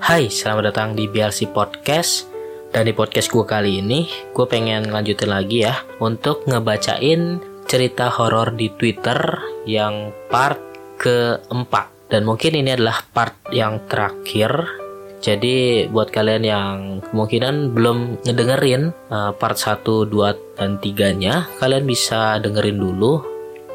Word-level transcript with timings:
Hai, 0.00 0.32
selamat 0.32 0.72
datang 0.72 0.96
di 0.96 1.12
BLC 1.12 1.52
Podcast. 1.52 2.24
Dan 2.72 2.88
di 2.88 2.96
podcast 2.96 3.28
gue 3.28 3.44
kali 3.44 3.84
ini 3.84 4.08
Gue 4.32 4.48
pengen 4.48 4.88
lanjutin 4.88 5.28
lagi 5.28 5.68
ya 5.68 5.76
Untuk 6.00 6.48
ngebacain 6.48 7.36
cerita 7.68 8.08
horor 8.08 8.56
di 8.56 8.72
Twitter 8.80 9.20
Yang 9.68 10.16
part 10.32 10.56
keempat. 10.96 12.08
Dan 12.08 12.24
mungkin 12.24 12.56
ini 12.56 12.72
adalah 12.72 13.04
part 13.12 13.52
yang 13.52 13.84
terakhir. 13.92 14.72
Jadi 15.20 15.84
buat 15.92 16.08
kalian 16.08 16.44
yang 16.48 17.04
kemungkinan 17.12 17.76
belum 17.76 18.24
ngedengerin 18.24 18.96
uh, 19.12 19.36
part 19.36 19.60
1, 19.60 19.84
2, 19.84 20.56
dan 20.56 20.80
3 20.80 21.20
nya 21.20 21.44
Kalian 21.60 21.84
bisa 21.84 22.40
dengerin 22.40 22.80
dulu. 22.80 23.20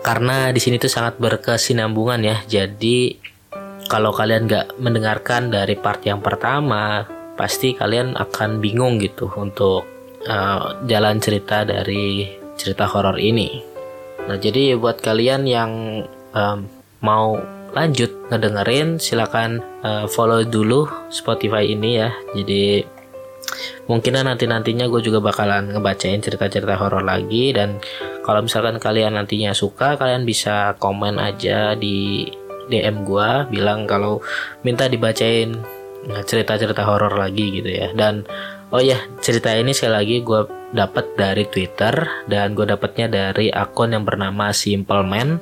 Karena 0.01 0.49
di 0.49 0.57
sini 0.57 0.81
tuh 0.81 0.89
sangat 0.89 1.21
berkesinambungan 1.21 2.25
ya. 2.25 2.41
Jadi 2.49 3.13
kalau 3.86 4.09
kalian 4.11 4.49
nggak 4.49 4.81
mendengarkan 4.81 5.54
dari 5.54 5.77
part 5.77 6.02
yang 6.05 6.21
pertama 6.21 7.05
pasti 7.35 7.75
kalian 7.75 8.16
akan 8.16 8.63
bingung 8.63 8.98
gitu 8.98 9.30
untuk 9.35 9.85
uh, 10.25 10.81
jalan 10.88 11.20
cerita 11.21 11.67
dari 11.67 12.31
cerita 12.55 12.88
horor 12.88 13.20
ini. 13.20 13.61
Nah 14.25 14.39
jadi 14.39 14.73
buat 14.80 15.03
kalian 15.03 15.45
yang 15.45 15.71
um, 16.34 16.66
mau 17.03 17.38
lanjut 17.75 18.31
ngedengerin 18.31 18.98
silakan 18.98 19.59
uh, 19.84 20.08
follow 20.08 20.41
dulu 20.47 20.88
Spotify 21.11 21.67
ini 21.67 21.99
ya. 21.99 22.09
Jadi 22.33 22.95
mungkin 23.86 24.17
nanti 24.17 24.49
nantinya 24.49 24.89
gue 24.89 25.02
juga 25.05 25.22
bakalan 25.22 25.70
ngebacain 25.70 26.23
cerita-cerita 26.23 26.73
horor 26.81 27.05
lagi 27.05 27.53
dan 27.53 27.77
kalau 28.25 28.41
misalkan 28.41 28.81
kalian 28.81 29.13
nantinya 29.13 29.53
suka 29.53 29.99
kalian 30.02 30.25
bisa 30.25 30.73
komen 30.81 31.22
aja 31.22 31.77
di 31.77 32.25
DM 32.69 33.05
gue 33.05 33.29
bilang 33.51 33.85
kalau 33.85 34.21
minta 34.65 34.89
dibacain 34.89 35.57
cerita-cerita 36.05 36.85
horor 36.85 37.17
lagi 37.17 37.61
gitu 37.61 37.69
ya. 37.69 37.89
Dan 37.93 38.25
oh 38.69 38.81
ya 38.81 38.97
cerita 39.21 39.53
ini 39.53 39.73
sekali 39.73 39.94
lagi 39.94 40.17
gue 40.22 40.41
dapat 40.75 41.16
dari 41.17 41.47
Twitter 41.47 42.25
dan 42.30 42.53
gue 42.53 42.67
dapatnya 42.67 43.07
dari 43.09 43.49
akun 43.49 43.95
yang 43.95 44.05
bernama 44.05 44.53
Simple 44.53 45.05
Man. 45.05 45.41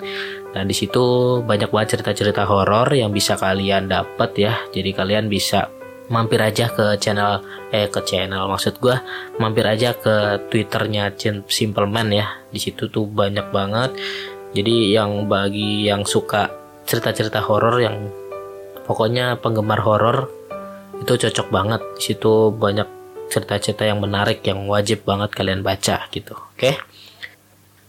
Dan 0.54 0.70
di 0.70 0.76
situ 0.78 1.40
banyak 1.42 1.74
banget 1.74 1.98
cerita-cerita 1.98 2.46
horor 2.46 2.88
yang 2.94 3.10
bisa 3.12 3.36
kalian 3.36 3.90
dapat 3.90 4.32
ya. 4.38 4.54
Jadi 4.72 4.94
kalian 4.94 5.28
bisa 5.28 5.68
mampir 6.12 6.38
aja 6.44 6.70
ke 6.70 7.00
channel 7.00 7.42
eh 7.72 7.88
ke 7.88 8.04
channel 8.04 8.52
maksud 8.52 8.76
gue 8.84 8.92
mampir 9.40 9.64
aja 9.64 9.96
ke 9.96 10.46
twitternya 10.52 11.10
Simple 11.50 11.90
Man 11.90 12.14
ya. 12.14 12.30
Di 12.54 12.62
situ 12.62 12.88
tuh 12.88 13.10
banyak 13.10 13.50
banget. 13.50 13.92
Jadi 14.54 14.94
yang 14.94 15.26
bagi 15.26 15.90
yang 15.90 16.06
suka 16.06 16.53
cerita-cerita 16.94 17.42
horor 17.42 17.82
yang 17.82 18.14
pokoknya 18.86 19.42
penggemar 19.42 19.82
horor 19.82 20.30
itu 21.02 21.18
cocok 21.18 21.50
banget. 21.50 21.82
Di 21.98 22.14
situ 22.14 22.54
banyak 22.54 22.86
cerita-cerita 23.34 23.90
yang 23.90 23.98
menarik 23.98 24.46
yang 24.46 24.70
wajib 24.70 25.02
banget 25.02 25.34
kalian 25.34 25.66
baca 25.66 26.06
gitu 26.14 26.38
oke? 26.38 26.78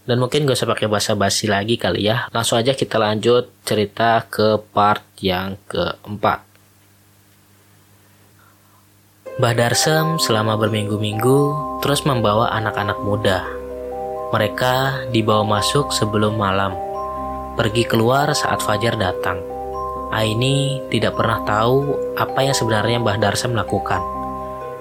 Dan 0.09 0.17
mungkin 0.17 0.49
gak 0.49 0.57
usah 0.57 0.69
pakai 0.69 0.89
bahasa 0.89 1.13
basi 1.13 1.45
lagi 1.45 1.77
kali 1.77 2.09
ya. 2.09 2.25
Langsung 2.33 2.57
aja 2.57 2.73
kita 2.73 2.97
lanjut 2.97 3.53
cerita 3.61 4.25
ke 4.25 4.57
part 4.73 5.05
yang 5.21 5.53
keempat. 5.69 6.41
Mbah 9.37 9.53
Darsem 9.53 10.17
selama 10.17 10.57
berminggu-minggu 10.57 11.39
terus 11.85 12.05
membawa 12.09 12.49
anak-anak 12.57 12.97
muda. 13.05 13.45
Mereka 14.33 15.09
dibawa 15.13 15.45
masuk 15.45 15.93
sebelum 15.93 16.37
malam 16.37 16.84
pergi 17.55 17.87
keluar 17.87 18.35
saat 18.35 18.59
Fajar 18.59 18.99
datang. 18.99 19.39
Aini 20.11 20.83
tidak 20.91 21.15
pernah 21.15 21.41
tahu 21.47 21.95
apa 22.19 22.43
yang 22.43 22.55
sebenarnya 22.55 22.99
Mbah 23.01 23.17
Darsem 23.17 23.55
lakukan. 23.55 24.03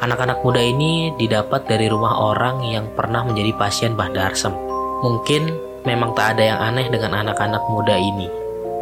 Anak-anak 0.02 0.42
muda 0.42 0.60
ini 0.60 1.14
didapat 1.16 1.64
dari 1.70 1.86
rumah 1.88 2.18
orang 2.18 2.66
yang 2.66 2.90
pernah 2.92 3.24
menjadi 3.24 3.54
pasien 3.56 3.94
Mbah 3.94 4.10
Darsem. 4.10 4.52
Mungkin 5.00 5.48
memang 5.86 6.12
tak 6.18 6.36
ada 6.36 6.44
yang 6.54 6.60
aneh 6.60 6.90
dengan 6.90 7.14
anak-anak 7.24 7.62
muda 7.70 7.94
ini 7.94 8.28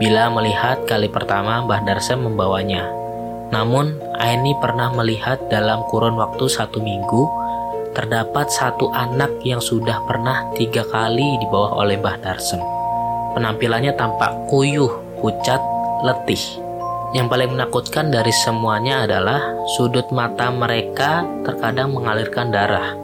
bila 0.01 0.33
melihat 0.35 0.83
kali 0.89 1.07
pertama 1.13 1.63
Mbah 1.63 1.85
Darsem 1.87 2.25
membawanya. 2.25 2.89
Namun, 3.53 4.01
Aini 4.17 4.57
pernah 4.59 4.89
melihat 4.91 5.37
dalam 5.53 5.85
kurun 5.93 6.17
waktu 6.17 6.49
satu 6.49 6.81
minggu 6.81 7.29
terdapat 7.93 8.49
satu 8.49 8.89
anak 8.97 9.45
yang 9.45 9.61
sudah 9.61 10.01
pernah 10.09 10.49
tiga 10.57 10.83
kali 10.89 11.37
dibawa 11.45 11.77
oleh 11.85 12.01
Mbah 12.01 12.17
Darsem. 12.25 12.82
Penampilannya 13.33 13.97
tampak 13.97 14.49
kuyuh, 14.49 14.91
pucat, 15.21 15.61
letih. 16.05 16.41
Yang 17.13 17.27
paling 17.29 17.51
menakutkan 17.53 18.09
dari 18.09 18.33
semuanya 18.33 19.05
adalah 19.05 19.41
sudut 19.77 20.09
mata 20.13 20.49
mereka 20.49 21.25
terkadang 21.45 21.93
mengalirkan 21.93 22.49
darah. 22.49 22.97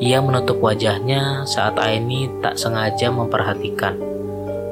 Ia 0.00 0.20
menutup 0.20 0.60
wajahnya 0.60 1.44
saat 1.44 1.76
Aini 1.76 2.28
tak 2.40 2.56
sengaja 2.56 3.12
memperhatikan. 3.12 3.96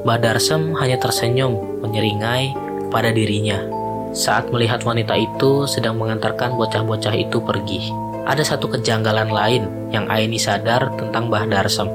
Badarsem 0.05 0.73
hanya 0.77 0.97
tersenyum 0.97 1.81
menyeringai 1.85 2.53
pada 2.89 3.13
dirinya 3.13 3.79
saat 4.09 4.49
melihat 4.49 4.81
wanita 4.81 5.13
itu 5.13 5.69
sedang 5.69 6.01
mengantarkan 6.01 6.57
bocah-bocah 6.57 7.13
itu 7.13 7.37
pergi. 7.45 7.93
Ada 8.25 8.55
satu 8.55 8.69
kejanggalan 8.69 9.29
lain 9.29 9.63
yang 9.93 10.09
Aini 10.09 10.37
sadar 10.37 10.89
tentang 10.97 11.29
Mbah 11.29 11.45
Darsem. 11.49 11.89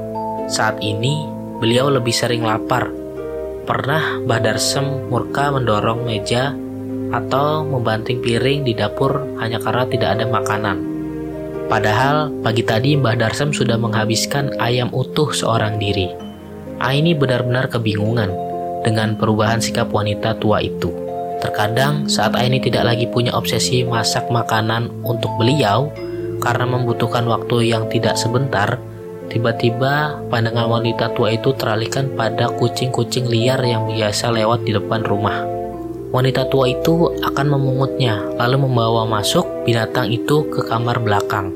Saat 0.47 0.79
ini, 0.79 1.27
Beliau 1.55 1.87
lebih 1.87 2.11
sering 2.11 2.43
lapar. 2.43 2.91
Pernah 3.63 4.21
Mbah 4.27 4.41
Darsem 4.43 5.07
murka 5.07 5.49
mendorong 5.55 6.03
meja 6.03 6.51
atau 7.15 7.63
membanting 7.63 8.19
piring 8.19 8.67
di 8.67 8.75
dapur 8.75 9.39
hanya 9.39 9.63
karena 9.63 9.87
tidak 9.87 10.09
ada 10.19 10.25
makanan. 10.27 10.77
Padahal 11.65 12.29
pagi 12.43 12.61
tadi 12.61 12.99
Mbah 12.99 13.15
Darsem 13.17 13.55
sudah 13.55 13.79
menghabiskan 13.79 14.59
ayam 14.59 14.91
utuh 14.91 15.31
seorang 15.31 15.79
diri. 15.79 16.11
Aini 16.83 17.15
benar-benar 17.15 17.71
kebingungan 17.71 18.29
dengan 18.83 19.15
perubahan 19.15 19.63
sikap 19.63 19.89
wanita 19.89 20.37
tua 20.37 20.59
itu. 20.59 20.91
Terkadang 21.39 22.11
saat 22.11 22.35
Aini 22.35 22.59
tidak 22.59 22.83
lagi 22.83 23.07
punya 23.07 23.31
obsesi 23.31 23.87
masak 23.87 24.27
makanan 24.27 24.91
untuk 25.07 25.31
beliau 25.39 25.87
karena 26.43 26.67
membutuhkan 26.67 27.23
waktu 27.25 27.71
yang 27.71 27.87
tidak 27.87 28.19
sebentar, 28.19 28.77
Tiba-tiba 29.29 30.21
pandangan 30.29 30.79
wanita 30.79 31.11
tua 31.17 31.33
itu 31.33 31.51
teralihkan 31.57 32.13
pada 32.13 32.47
kucing-kucing 32.53 33.25
liar 33.25 33.59
yang 33.65 33.89
biasa 33.89 34.31
lewat 34.31 34.63
di 34.63 34.71
depan 34.71 35.01
rumah. 35.01 35.43
Wanita 36.15 36.47
tua 36.47 36.71
itu 36.71 37.11
akan 37.19 37.47
memungutnya, 37.51 38.23
lalu 38.39 38.63
membawa 38.63 39.03
masuk 39.03 39.43
binatang 39.67 40.07
itu 40.07 40.47
ke 40.47 40.63
kamar 40.63 41.03
belakang. 41.03 41.51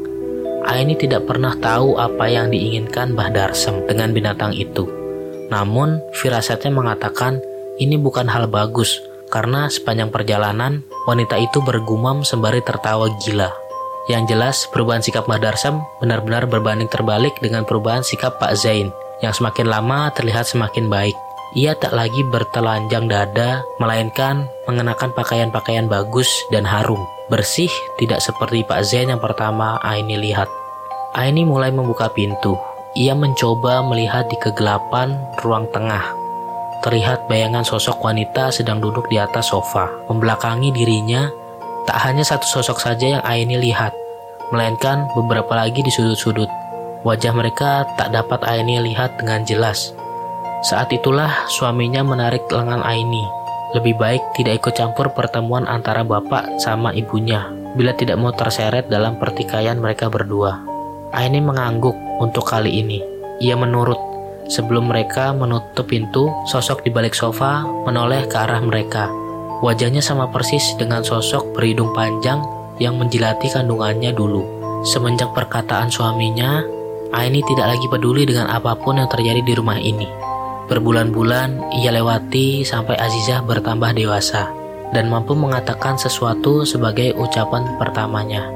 Aini 0.68 1.00
tidak 1.00 1.24
pernah 1.24 1.56
tahu 1.56 1.96
apa 1.96 2.28
yang 2.28 2.52
diinginkan 2.52 3.16
Mbah 3.16 3.32
Darsem 3.32 3.88
dengan 3.88 4.12
binatang 4.12 4.52
itu. 4.52 4.84
Namun, 5.48 6.04
firasatnya 6.12 6.76
mengatakan 6.76 7.40
ini 7.80 7.96
bukan 7.96 8.28
hal 8.28 8.52
bagus 8.52 9.00
karena 9.32 9.72
sepanjang 9.72 10.12
perjalanan 10.12 10.84
wanita 11.08 11.40
itu 11.40 11.64
bergumam 11.64 12.28
sembari 12.28 12.60
tertawa 12.60 13.08
gila. 13.24 13.69
Yang 14.10 14.24
jelas, 14.34 14.58
perubahan 14.66 15.06
sikap 15.06 15.30
Mbah 15.30 15.38
Darsam 15.38 15.86
benar-benar 16.02 16.50
berbanding 16.50 16.90
terbalik 16.90 17.38
dengan 17.46 17.62
perubahan 17.62 18.02
sikap 18.02 18.42
Pak 18.42 18.58
Zain, 18.58 18.90
yang 19.22 19.38
semakin 19.38 19.70
lama 19.70 20.10
terlihat 20.18 20.50
semakin 20.50 20.90
baik. 20.90 21.14
Ia 21.54 21.78
tak 21.78 21.94
lagi 21.94 22.26
bertelanjang 22.26 23.06
dada, 23.06 23.62
melainkan 23.78 24.50
mengenakan 24.66 25.14
pakaian-pakaian 25.14 25.86
bagus 25.86 26.26
dan 26.50 26.66
harum. 26.66 27.06
Bersih, 27.30 27.70
tidak 28.02 28.26
seperti 28.26 28.66
Pak 28.66 28.82
Zain 28.82 29.14
yang 29.14 29.22
pertama 29.22 29.78
Aini 29.86 30.18
lihat. 30.18 30.50
Aini 31.14 31.46
mulai 31.46 31.70
membuka 31.70 32.10
pintu. 32.10 32.58
Ia 32.98 33.14
mencoba 33.14 33.86
melihat 33.86 34.26
di 34.26 34.42
kegelapan 34.42 35.22
ruang 35.46 35.70
tengah. 35.70 36.18
Terlihat 36.82 37.30
bayangan 37.30 37.62
sosok 37.62 38.02
wanita 38.02 38.50
sedang 38.50 38.82
duduk 38.82 39.06
di 39.06 39.22
atas 39.22 39.54
sofa, 39.54 39.86
membelakangi 40.10 40.74
dirinya 40.74 41.30
Tak 41.90 42.06
hanya 42.06 42.22
satu 42.22 42.46
sosok 42.46 42.78
saja 42.78 43.18
yang 43.18 43.24
Aini 43.26 43.58
lihat, 43.58 43.90
melainkan 44.50 45.10
beberapa 45.14 45.54
lagi 45.54 45.82
di 45.82 45.92
sudut-sudut. 45.94 46.50
Wajah 47.08 47.32
mereka 47.32 47.88
tak 47.96 48.12
dapat 48.12 48.44
Aini 48.44 48.82
lihat 48.92 49.16
dengan 49.22 49.48
jelas. 49.48 49.96
Saat 50.68 50.92
itulah 50.92 51.32
suaminya 51.48 52.04
menarik 52.04 52.44
lengan 52.52 52.84
Aini. 52.84 53.24
Lebih 53.72 53.96
baik 53.96 54.24
tidak 54.36 54.66
ikut 54.66 54.74
campur 54.76 55.14
pertemuan 55.16 55.64
antara 55.70 56.04
bapak 56.04 56.60
sama 56.60 56.92
ibunya 56.92 57.48
bila 57.78 57.94
tidak 57.94 58.18
mau 58.18 58.34
terseret 58.34 58.90
dalam 58.90 59.16
pertikaian 59.22 59.78
mereka 59.78 60.10
berdua. 60.10 60.60
Aini 61.14 61.40
mengangguk 61.40 61.96
untuk 62.20 62.44
kali 62.50 62.82
ini. 62.82 63.00
Ia 63.40 63.56
menurut. 63.56 63.98
Sebelum 64.50 64.90
mereka 64.90 65.30
menutup 65.32 65.86
pintu, 65.86 66.34
sosok 66.50 66.82
di 66.82 66.90
balik 66.90 67.14
sofa 67.14 67.62
menoleh 67.86 68.26
ke 68.26 68.36
arah 68.36 68.60
mereka. 68.60 69.08
Wajahnya 69.62 70.02
sama 70.02 70.26
persis 70.34 70.74
dengan 70.76 71.06
sosok 71.06 71.54
berhidung 71.54 71.94
panjang 71.94 72.42
yang 72.80 72.98
menjilati 72.98 73.52
kandungannya 73.52 74.16
dulu. 74.16 74.44
Semenjak 74.88 75.36
perkataan 75.36 75.92
suaminya, 75.92 76.64
Aini 77.12 77.44
tidak 77.44 77.76
lagi 77.76 77.88
peduli 77.92 78.24
dengan 78.24 78.48
apa 78.48 78.74
pun 78.80 78.98
yang 78.98 79.10
terjadi 79.12 79.42
di 79.44 79.54
rumah 79.54 79.78
ini. 79.78 80.08
Berbulan-bulan 80.70 81.76
ia 81.82 81.92
lewati 81.92 82.62
sampai 82.62 82.96
Azizah 82.96 83.42
bertambah 83.44 83.92
dewasa. 83.98 84.56
dan 84.90 85.06
mampu 85.06 85.38
mengatakan 85.38 86.02
sesuatu 86.02 86.66
sebagai 86.66 87.14
ucapan 87.14 87.78
pertamanya. 87.78 88.50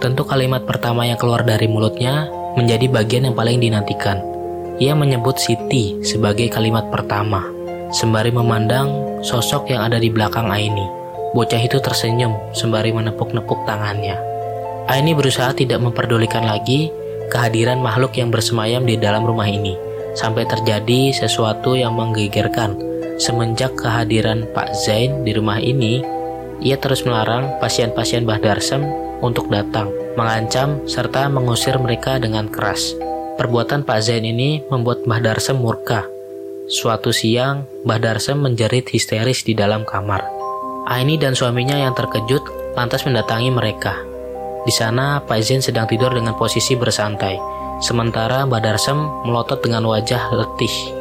Tentu 0.00 0.24
kalimat 0.24 0.64
pertama 0.64 1.04
yang 1.04 1.20
keluar 1.20 1.44
dari 1.44 1.68
mulutnya 1.68 2.28
menjadi 2.56 2.88
bagian 2.88 3.28
yang 3.28 3.36
paling 3.36 3.60
dinantikan. 3.60 4.20
Ia 4.80 4.96
menyebut 4.96 5.38
Siti 5.38 6.02
sebagai 6.02 6.50
kalimat 6.50 6.88
pertama, 6.90 7.46
sembari 7.94 8.32
memandang 8.34 9.20
sosok 9.22 9.70
yang 9.70 9.86
ada 9.86 10.00
di 10.00 10.10
belakang 10.10 10.50
Aini. 10.50 11.03
Bocah 11.34 11.58
itu 11.58 11.82
tersenyum 11.82 12.38
sembari 12.54 12.94
menepuk-nepuk 12.94 13.66
tangannya. 13.66 14.16
Aini 14.86 15.12
berusaha 15.12 15.50
tidak 15.52 15.82
memperdulikan 15.82 16.46
lagi 16.46 16.94
kehadiran 17.28 17.82
makhluk 17.82 18.14
yang 18.14 18.30
bersemayam 18.30 18.86
di 18.86 18.94
dalam 18.94 19.26
rumah 19.26 19.50
ini, 19.50 19.74
sampai 20.14 20.46
terjadi 20.46 21.10
sesuatu 21.10 21.74
yang 21.74 21.98
menggegerkan 21.98 22.94
Semenjak 23.14 23.78
kehadiran 23.78 24.42
Pak 24.50 24.74
Zain 24.74 25.22
di 25.22 25.30
rumah 25.30 25.62
ini, 25.62 26.02
ia 26.58 26.74
terus 26.74 27.06
melarang 27.06 27.46
pasien-pasien 27.62 28.26
Mbah 28.26 28.42
Darsem 28.42 28.82
untuk 29.22 29.46
datang, 29.54 29.94
mengancam 30.18 30.82
serta 30.90 31.30
mengusir 31.30 31.78
mereka 31.78 32.18
dengan 32.18 32.50
keras. 32.50 32.90
Perbuatan 33.38 33.86
Pak 33.86 34.02
Zain 34.02 34.26
ini 34.26 34.66
membuat 34.66 35.06
Mbah 35.06 35.22
Darsem 35.30 35.54
murka. 35.62 36.02
Suatu 36.66 37.14
siang, 37.14 37.70
Mbah 37.86 38.02
Darsem 38.02 38.34
menjerit 38.42 38.90
histeris 38.90 39.46
di 39.46 39.54
dalam 39.54 39.86
kamar. 39.86 40.43
Aini 40.84 41.16
dan 41.16 41.32
suaminya 41.32 41.80
yang 41.80 41.96
terkejut 41.96 42.44
lantas 42.76 43.08
mendatangi 43.08 43.48
mereka. 43.48 43.96
Di 44.68 44.72
sana, 44.72 45.20
Pak 45.24 45.40
Zain 45.40 45.64
sedang 45.64 45.88
tidur 45.88 46.12
dengan 46.12 46.36
posisi 46.36 46.76
bersantai, 46.76 47.40
sementara 47.80 48.44
Darsem 48.44 48.96
melotot 49.24 49.64
dengan 49.64 49.88
wajah 49.88 50.28
letih. 50.36 50.92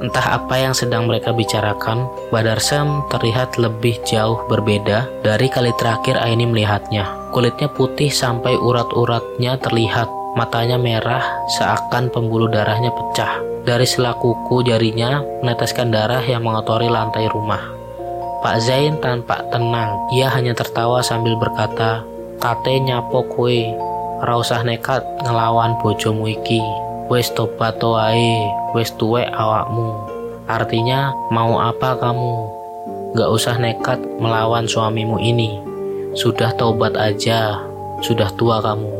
Entah 0.00 0.40
apa 0.40 0.60
yang 0.60 0.72
sedang 0.72 1.08
mereka 1.08 1.32
bicarakan, 1.32 2.04
Badarsam 2.28 3.04
terlihat 3.12 3.56
lebih 3.56 3.96
jauh 4.04 4.40
berbeda 4.48 5.08
dari 5.24 5.48
kali 5.48 5.72
terakhir 5.76 6.16
Aini 6.20 6.44
melihatnya. 6.44 7.04
Kulitnya 7.32 7.68
putih 7.72 8.08
sampai 8.12 8.56
urat-uratnya 8.56 9.60
terlihat, 9.60 10.08
matanya 10.36 10.80
merah 10.80 11.24
seakan 11.56 12.08
pembuluh 12.08 12.48
darahnya 12.48 12.88
pecah. 12.88 13.40
Dari 13.68 13.84
selak 13.84 14.16
kuku 14.20 14.64
jarinya 14.64 15.20
meneteskan 15.44 15.92
darah 15.92 16.24
yang 16.24 16.40
mengotori 16.44 16.88
lantai 16.88 17.28
rumah. 17.28 17.75
Pak 18.44 18.56
Zain 18.60 19.00
tanpa 19.00 19.40
tenang, 19.48 19.96
ia 20.12 20.28
hanya 20.32 20.52
tertawa 20.52 21.00
sambil 21.00 21.36
berkata, 21.40 22.04
Kate 22.36 22.76
nyapo 22.82 23.24
kue, 23.32 23.72
rausah 24.20 24.60
nekat 24.60 25.00
ngelawan 25.24 25.76
bojomu 25.80 26.28
iki 26.28 26.60
wes 27.06 27.30
tobat 27.38 27.78
wes 28.74 28.90
tuwek 28.98 29.30
awakmu. 29.30 29.94
Artinya, 30.46 31.10
mau 31.30 31.58
apa 31.58 31.98
kamu? 31.98 32.34
Gak 33.18 33.30
usah 33.30 33.56
nekat 33.58 33.98
melawan 34.18 34.66
suamimu 34.66 35.18
ini. 35.18 35.58
Sudah 36.14 36.54
taubat 36.54 36.94
aja, 36.94 37.58
sudah 38.02 38.30
tua 38.38 38.62
kamu. 38.62 38.90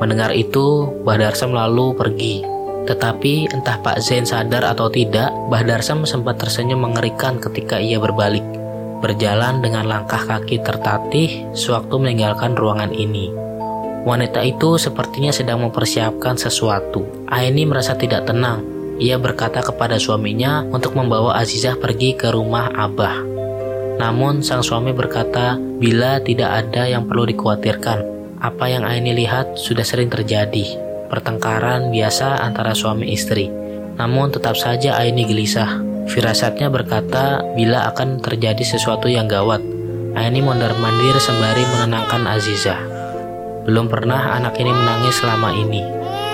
Mendengar 0.00 0.32
itu, 0.32 0.88
Bahdarsam 1.04 1.52
lalu 1.52 1.96
pergi. 1.96 2.44
Tetapi 2.86 3.50
entah 3.50 3.80
Pak 3.80 3.98
Zain 4.04 4.24
sadar 4.24 4.62
atau 4.64 4.88
tidak, 4.92 5.32
Bahdarsam 5.48 6.04
sempat 6.04 6.38
tersenyum 6.40 6.84
mengerikan 6.84 7.40
ketika 7.40 7.80
ia 7.80 8.00
berbalik. 8.00 8.44
Berjalan 9.04 9.60
dengan 9.60 9.84
langkah 9.84 10.24
kaki 10.24 10.64
tertatih 10.64 11.44
sewaktu 11.52 11.94
meninggalkan 12.00 12.56
ruangan 12.56 12.92
ini. 12.96 13.28
Wanita 14.06 14.38
itu 14.46 14.78
sepertinya 14.78 15.34
sedang 15.34 15.66
mempersiapkan 15.66 16.38
sesuatu. 16.38 17.26
Aini 17.26 17.66
merasa 17.66 17.98
tidak 17.98 18.30
tenang. 18.30 18.62
Ia 19.02 19.18
berkata 19.18 19.60
kepada 19.60 19.98
suaminya 19.98 20.64
untuk 20.70 20.96
membawa 20.96 21.36
Azizah 21.36 21.76
pergi 21.76 22.14
ke 22.14 22.30
rumah 22.30 22.70
Abah. 22.72 23.20
Namun 23.98 24.46
sang 24.46 24.62
suami 24.62 24.94
berkata, 24.94 25.58
bila 25.58 26.22
tidak 26.22 26.48
ada 26.48 26.86
yang 26.86 27.04
perlu 27.04 27.28
dikhawatirkan, 27.28 27.98
apa 28.40 28.64
yang 28.68 28.84
Aini 28.86 29.12
lihat 29.16 29.56
sudah 29.56 29.84
sering 29.84 30.12
terjadi. 30.12 30.78
Pertengkaran 31.08 31.90
biasa 31.90 32.40
antara 32.46 32.78
suami 32.78 33.10
istri. 33.10 33.48
Namun 33.96 34.30
tetap 34.32 34.54
saja 34.54 35.00
Aini 35.00 35.24
gelisah. 35.24 35.95
Firasatnya 36.06 36.70
berkata 36.70 37.42
bila 37.58 37.90
akan 37.90 38.22
terjadi 38.22 38.62
sesuatu 38.62 39.10
yang 39.10 39.26
gawat. 39.26 39.58
Aini 40.16 40.40
mondar-mandir 40.40 41.18
sembari 41.20 41.66
menenangkan 41.66 42.24
Azizah. 42.24 42.80
Belum 43.66 43.90
pernah 43.90 44.38
anak 44.38 44.56
ini 44.62 44.70
menangis 44.70 45.18
selama 45.18 45.52
ini. 45.52 45.82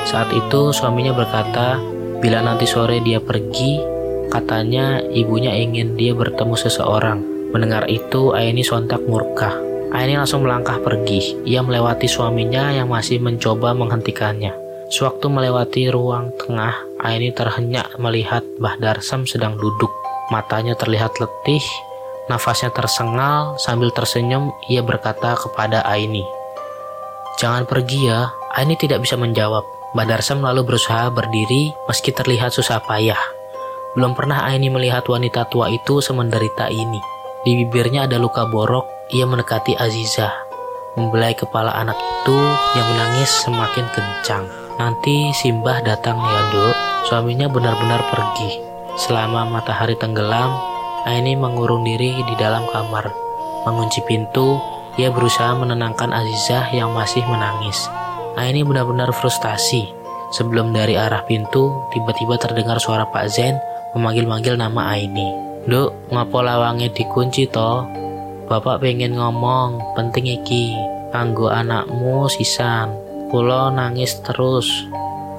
Saat 0.06 0.30
itu 0.30 0.70
suaminya 0.70 1.16
berkata, 1.16 1.80
bila 2.20 2.44
nanti 2.44 2.68
sore 2.68 3.02
dia 3.02 3.18
pergi, 3.18 3.82
katanya 4.30 5.02
ibunya 5.02 5.50
ingin 5.56 5.98
dia 5.98 6.14
bertemu 6.14 6.54
seseorang. 6.54 7.18
Mendengar 7.50 7.90
itu, 7.90 8.36
Aini 8.36 8.62
sontak 8.62 9.02
murka. 9.08 9.56
Aini 9.90 10.14
langsung 10.14 10.46
melangkah 10.46 10.78
pergi. 10.78 11.42
Ia 11.44 11.60
melewati 11.60 12.06
suaminya 12.06 12.70
yang 12.70 12.88
masih 12.88 13.18
mencoba 13.18 13.74
menghentikannya. 13.74 14.61
Sewaktu 14.92 15.32
melewati 15.32 15.88
ruang 15.88 16.36
tengah, 16.36 16.76
Aini 17.00 17.32
terhenyak 17.32 17.96
melihat 17.96 18.44
Mbah 18.60 18.76
Darsam 18.76 19.24
sedang 19.24 19.56
duduk. 19.56 19.88
Matanya 20.28 20.76
terlihat 20.76 21.16
letih, 21.16 21.64
nafasnya 22.28 22.68
tersengal, 22.76 23.56
sambil 23.56 23.88
tersenyum 23.88 24.52
ia 24.68 24.84
berkata 24.84 25.32
kepada 25.32 25.80
Aini, 25.88 26.28
Jangan 27.40 27.64
pergi 27.64 28.04
ya, 28.04 28.36
Aini 28.52 28.76
tidak 28.76 29.00
bisa 29.00 29.16
menjawab. 29.16 29.64
Mbak 29.96 30.06
Darsam 30.12 30.44
lalu 30.44 30.60
berusaha 30.60 31.08
berdiri 31.08 31.72
meski 31.88 32.12
terlihat 32.12 32.52
susah 32.52 32.84
payah. 32.84 33.20
Belum 33.96 34.12
pernah 34.12 34.44
Aini 34.44 34.68
melihat 34.68 35.08
wanita 35.08 35.48
tua 35.48 35.72
itu 35.72 36.04
semenderita 36.04 36.68
ini. 36.68 37.00
Di 37.48 37.56
bibirnya 37.64 38.04
ada 38.04 38.20
luka 38.20 38.44
borok, 38.44 39.08
ia 39.08 39.24
mendekati 39.24 39.72
Aziza. 39.72 40.28
Membelai 41.00 41.32
kepala 41.32 41.72
anak 41.80 41.96
itu 41.96 42.36
yang 42.76 42.86
menangis 42.92 43.32
semakin 43.40 43.88
kencang. 43.96 44.61
Nanti 44.80 45.32
Simbah 45.36 45.84
datang 45.84 46.16
ya 46.16 46.40
dok, 46.52 46.76
suaminya 47.08 47.48
benar-benar 47.48 48.00
pergi. 48.08 48.60
Selama 48.96 49.48
matahari 49.48 49.96
tenggelam, 49.96 50.52
Aini 51.02 51.34
mengurung 51.34 51.82
diri 51.82 52.14
di 52.14 52.34
dalam 52.38 52.62
kamar. 52.70 53.10
Mengunci 53.66 53.98
pintu, 54.06 54.62
ia 54.94 55.10
berusaha 55.10 55.50
menenangkan 55.58 56.14
Azizah 56.14 56.70
yang 56.70 56.94
masih 56.94 57.26
menangis. 57.26 57.90
Aini 58.38 58.62
benar-benar 58.62 59.10
frustasi. 59.10 59.90
Sebelum 60.32 60.72
dari 60.72 60.96
arah 60.96 61.26
pintu, 61.28 61.68
tiba-tiba 61.92 62.40
terdengar 62.40 62.80
suara 62.80 63.04
Pak 63.04 63.26
Zen 63.28 63.58
memanggil-manggil 63.92 64.56
nama 64.56 64.96
Aini. 64.96 65.28
Duk, 65.68 65.92
ngapo 66.08 66.40
lawangnya 66.40 66.88
dikunci 66.88 67.50
toh? 67.50 67.84
Bapak 68.48 68.80
pengen 68.80 69.20
ngomong, 69.20 69.94
penting 69.94 70.32
iki. 70.32 70.72
Kanggo 71.12 71.52
anakmu 71.52 72.24
sisan. 72.32 73.11
Kulo 73.32 73.72
nangis 73.72 74.20
terus. 74.20 74.68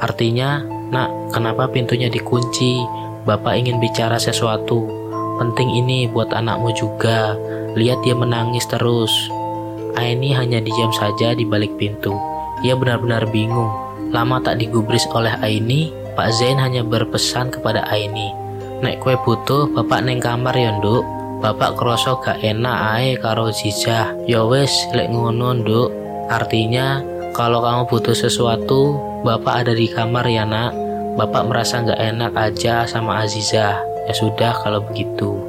Artinya, 0.02 0.66
nak, 0.90 1.30
kenapa 1.30 1.70
pintunya 1.70 2.10
dikunci? 2.10 2.82
Bapak 3.22 3.54
ingin 3.54 3.78
bicara 3.78 4.18
sesuatu. 4.18 4.90
Penting 5.38 5.70
ini 5.78 6.10
buat 6.10 6.34
anakmu 6.34 6.74
juga. 6.74 7.38
Lihat 7.78 8.02
dia 8.02 8.18
menangis 8.18 8.66
terus. 8.66 9.14
Aini 9.94 10.34
hanya 10.34 10.58
diam 10.58 10.90
saja 10.90 11.38
di 11.38 11.46
balik 11.46 11.78
pintu. 11.78 12.18
Ia 12.66 12.74
benar-benar 12.74 13.30
bingung. 13.30 13.70
Lama 14.10 14.42
tak 14.42 14.58
digubris 14.58 15.06
oleh 15.14 15.38
Aini, 15.46 15.94
Pak 16.18 16.34
Zain 16.34 16.58
hanya 16.58 16.82
berpesan 16.82 17.54
kepada 17.54 17.86
Aini. 17.94 18.34
Nek 18.82 19.06
kue 19.06 19.14
butuh, 19.22 19.70
bapak 19.70 20.02
neng 20.02 20.18
kamar 20.18 20.58
ya 20.58 20.74
nduk. 20.82 21.06
Bapak 21.46 21.78
kroso 21.78 22.18
gak 22.26 22.42
enak 22.42 22.78
ae 22.98 23.22
karo 23.22 23.54
Ziza. 23.54 24.18
Ya 24.26 24.42
wes, 24.42 24.74
lek 24.98 25.14
ngono 25.14 25.62
nduk. 25.62 25.94
Artinya, 26.34 27.13
kalau 27.34 27.66
kamu 27.66 27.90
butuh 27.90 28.14
sesuatu, 28.14 29.02
bapak 29.26 29.66
ada 29.66 29.74
di 29.74 29.90
kamar 29.90 30.30
ya 30.30 30.46
nak. 30.46 30.72
Bapak 31.18 31.50
merasa 31.50 31.82
gak 31.82 31.98
enak 31.98 32.34
aja 32.38 32.86
sama 32.86 33.26
Aziza. 33.26 33.82
Ya 34.06 34.14
sudah 34.14 34.54
kalau 34.62 34.86
begitu. 34.86 35.42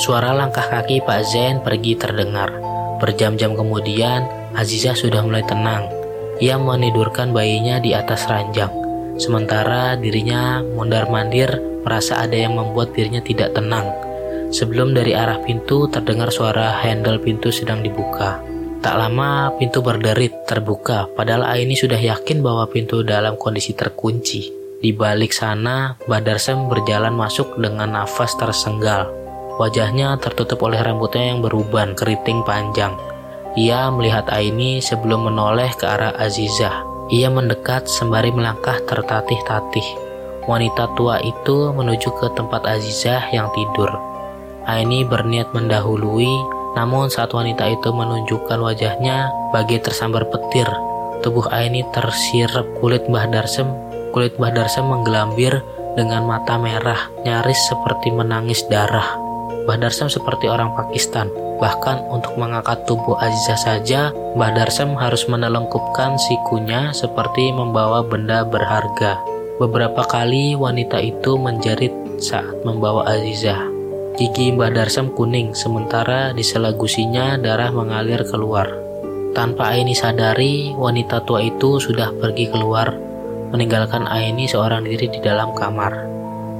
Suara 0.00 0.32
langkah 0.32 0.64
kaki 0.64 1.04
Pak 1.04 1.20
Zain 1.28 1.60
pergi 1.60 1.92
terdengar. 1.96 2.52
Berjam-jam 3.00 3.52
kemudian, 3.52 4.24
Aziza 4.56 4.96
sudah 4.96 5.20
mulai 5.24 5.44
tenang. 5.44 5.84
Ia 6.40 6.56
menidurkan 6.56 7.36
bayinya 7.36 7.80
di 7.84 7.92
atas 7.92 8.24
ranjang. 8.28 8.72
Sementara 9.20 9.96
dirinya 9.96 10.60
mondar-mandir 10.64 11.60
merasa 11.84 12.20
ada 12.20 12.36
yang 12.36 12.56
membuat 12.56 12.96
dirinya 12.96 13.20
tidak 13.20 13.52
tenang. 13.52 13.88
Sebelum 14.52 14.96
dari 14.96 15.12
arah 15.12 15.40
pintu 15.44 15.84
terdengar 15.88 16.32
suara 16.32 16.80
handle 16.80 17.20
pintu 17.20 17.52
sedang 17.52 17.84
dibuka. 17.84 18.55
Tak 18.84 18.94
lama 18.94 19.52
pintu 19.56 19.80
berderit 19.80 20.44
terbuka, 20.44 21.08
padahal 21.16 21.48
Aini 21.48 21.74
sudah 21.74 21.98
yakin 21.98 22.44
bahwa 22.44 22.68
pintu 22.68 23.00
dalam 23.00 23.34
kondisi 23.40 23.72
terkunci. 23.72 24.52
Di 24.76 24.92
balik 24.92 25.32
sana, 25.32 25.96
Badarsem 26.04 26.68
berjalan 26.68 27.16
masuk 27.16 27.56
dengan 27.56 27.96
nafas 27.96 28.36
tersenggal. 28.36 29.08
Wajahnya 29.56 30.20
tertutup 30.20 30.60
oleh 30.68 30.76
rambutnya 30.76 31.32
yang 31.32 31.40
beruban 31.40 31.96
keriting 31.96 32.44
panjang. 32.44 32.92
Ia 33.56 33.88
melihat 33.88 34.28
Aini 34.28 34.84
sebelum 34.84 35.32
menoleh 35.32 35.72
ke 35.72 35.88
arah 35.88 36.12
Azizah. 36.20 36.84
Ia 37.08 37.32
mendekat 37.32 37.88
sembari 37.88 38.28
melangkah 38.28 38.76
tertatih-tatih. 38.84 39.88
Wanita 40.44 40.92
tua 40.94 41.18
itu 41.24 41.72
menuju 41.72 42.12
ke 42.20 42.36
tempat 42.36 42.68
Azizah 42.68 43.32
yang 43.32 43.48
tidur. 43.56 43.88
Aini 44.68 45.08
berniat 45.08 45.56
mendahului, 45.56 46.55
Namun 46.76 47.08
saat 47.08 47.32
wanita 47.32 47.64
itu 47.72 47.88
menunjukkan 47.88 48.60
wajahnya 48.60 49.32
bagi 49.48 49.80
tersambar 49.80 50.28
petir, 50.28 50.68
tubuh 51.24 51.48
Aini 51.48 51.80
tersirap 51.96 52.68
kulit 52.84 53.08
Mbah 53.08 53.32
Darsem. 53.32 53.64
Kulit 54.12 54.36
Mbah 54.36 54.52
Darsem 54.52 54.84
menggelambir 54.84 55.64
dengan 55.96 56.28
mata 56.28 56.60
merah, 56.60 57.08
nyaris 57.24 57.56
seperti 57.72 58.12
menangis 58.12 58.60
darah. 58.68 59.16
Mbah 59.64 59.80
Darsem 59.80 60.12
seperti 60.12 60.52
orang 60.52 60.76
Pakistan. 60.76 61.32
Bahkan 61.56 62.12
untuk 62.12 62.36
mengangkat 62.36 62.84
tubuh 62.84 63.16
Aziza 63.16 63.56
saja, 63.56 64.12
Mbah 64.36 64.52
Darsem 64.52 64.92
harus 65.00 65.24
menelengkupkan 65.24 66.20
sikunya 66.20 66.92
seperti 66.92 67.56
membawa 67.56 68.04
benda 68.04 68.44
berharga. 68.44 69.16
Beberapa 69.56 70.04
kali 70.04 70.52
wanita 70.52 71.00
itu 71.00 71.40
menjerit 71.40 71.92
saat 72.20 72.60
membawa 72.60 73.08
Aziza. 73.08 73.75
Gigi 74.16 74.48
Mbah 74.52 74.72
Darsem 74.72 75.12
kuning, 75.12 75.52
sementara 75.52 76.32
di 76.32 76.40
sela 76.40 76.72
gusinya 76.72 77.36
darah 77.36 77.68
mengalir 77.68 78.24
keluar. 78.24 78.72
Tanpa 79.36 79.76
Aini 79.76 79.92
sadari, 79.92 80.72
wanita 80.72 81.20
tua 81.28 81.44
itu 81.44 81.76
sudah 81.76 82.16
pergi 82.16 82.48
keluar, 82.48 82.96
meninggalkan 83.52 84.08
Aini 84.08 84.48
seorang 84.48 84.88
diri 84.88 85.12
di 85.12 85.20
dalam 85.20 85.52
kamar. 85.52 85.92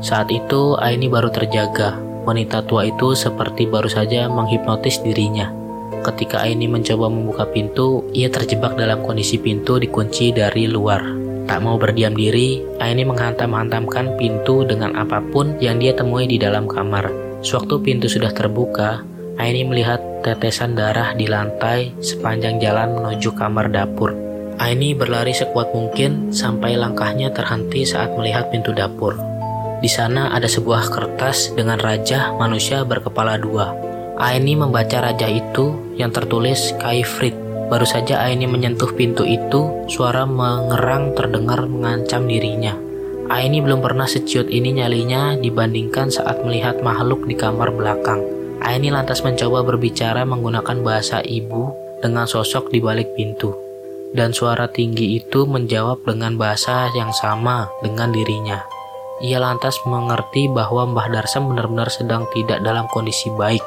Saat 0.04 0.28
itu, 0.28 0.76
Aini 0.76 1.08
baru 1.08 1.32
terjaga, 1.32 1.96
Wanita 2.26 2.66
tua 2.66 2.82
itu 2.82 3.14
seperti 3.14 3.70
baru 3.70 3.86
saja 3.86 4.26
menghipnotis 4.26 4.98
dirinya. 4.98 5.46
Ketika 6.02 6.42
Aini 6.42 6.66
mencoba 6.66 7.06
membuka 7.06 7.46
pintu, 7.46 8.02
ia 8.10 8.26
terjebak 8.26 8.75
dalam 8.75 9.06
kondisi 9.06 9.38
pintu 9.38 9.78
dikunci 9.78 10.34
dari 10.34 10.66
luar. 10.66 11.06
Tak 11.46 11.62
mau 11.62 11.78
berdiam 11.78 12.18
diri, 12.18 12.66
Aini 12.82 13.06
menghantam-hantamkan 13.06 14.18
pintu 14.18 14.66
dengan 14.66 14.98
apa 14.98 15.22
pun 15.22 15.54
yang 15.62 15.78
dia 15.78 15.94
temui 15.94 16.26
di 16.26 16.34
dalam 16.34 16.66
kamar. 16.66 17.25
Sewaktu 17.46 17.78
pintu 17.78 18.10
sudah 18.10 18.34
terbuka, 18.34 19.06
Aini 19.38 19.62
melihat 19.62 20.02
tetesan 20.26 20.74
darah 20.74 21.14
di 21.14 21.30
lantai 21.30 21.94
sepanjang 22.02 22.58
jalan 22.58 22.98
menuju 22.98 23.38
kamar 23.38 23.70
dapur. 23.70 24.18
Aini 24.58 24.98
berlari 24.98 25.30
sekuat 25.30 25.70
mungkin 25.70 26.34
sampai 26.34 26.74
langkahnya 26.74 27.30
terhenti 27.30 27.86
saat 27.86 28.18
melihat 28.18 28.50
pintu 28.50 28.74
dapur. 28.74 29.14
Di 29.78 29.86
sana 29.86 30.34
ada 30.34 30.50
sebuah 30.50 30.90
kertas 30.90 31.54
dengan 31.54 31.78
raja 31.78 32.34
manusia 32.34 32.82
berkepala 32.82 33.38
dua. 33.38 33.70
Aini 34.18 34.58
membaca 34.58 35.06
raja 35.06 35.30
itu 35.30 35.94
yang 35.94 36.10
tertulis 36.10 36.74
Kaifrit. 36.82 37.38
Baru 37.70 37.86
saja 37.86 38.26
Aini 38.26 38.50
menyentuh 38.50 38.90
pintu 38.90 39.22
itu, 39.22 39.86
suara 39.86 40.26
mengerang 40.26 41.14
terdengar 41.14 41.62
mengancam 41.70 42.26
dirinya. 42.26 42.86
Aini 43.26 43.59
belum 43.59 43.83
pernah 43.83 44.06
seciut 44.06 44.47
ini 44.47 44.71
nyalinya 44.71 45.35
dibandingkan 45.35 46.14
saat 46.14 46.47
melihat 46.47 46.78
makhluk 46.78 47.26
di 47.26 47.35
kamar 47.35 47.75
belakang. 47.75 48.23
Aini 48.62 48.95
lantas 48.95 49.26
mencoba 49.26 49.66
berbicara 49.66 50.23
menggunakan 50.23 50.78
bahasa 50.87 51.18
ibu 51.26 51.75
dengan 51.99 52.30
sosok 52.30 52.71
di 52.71 52.78
balik 52.78 53.18
pintu. 53.18 53.50
Dan 54.14 54.30
suara 54.30 54.71
tinggi 54.71 55.18
itu 55.18 55.42
menjawab 55.42 56.06
dengan 56.06 56.38
bahasa 56.38 56.87
yang 56.95 57.11
sama 57.11 57.66
dengan 57.83 58.14
dirinya. 58.14 58.62
Ia 59.18 59.42
lantas 59.42 59.75
mengerti 59.83 60.47
bahwa 60.47 60.87
Mbah 60.87 61.11
Darsam 61.11 61.50
benar-benar 61.50 61.90
sedang 61.90 62.30
tidak 62.30 62.62
dalam 62.62 62.87
kondisi 62.95 63.26
baik 63.35 63.64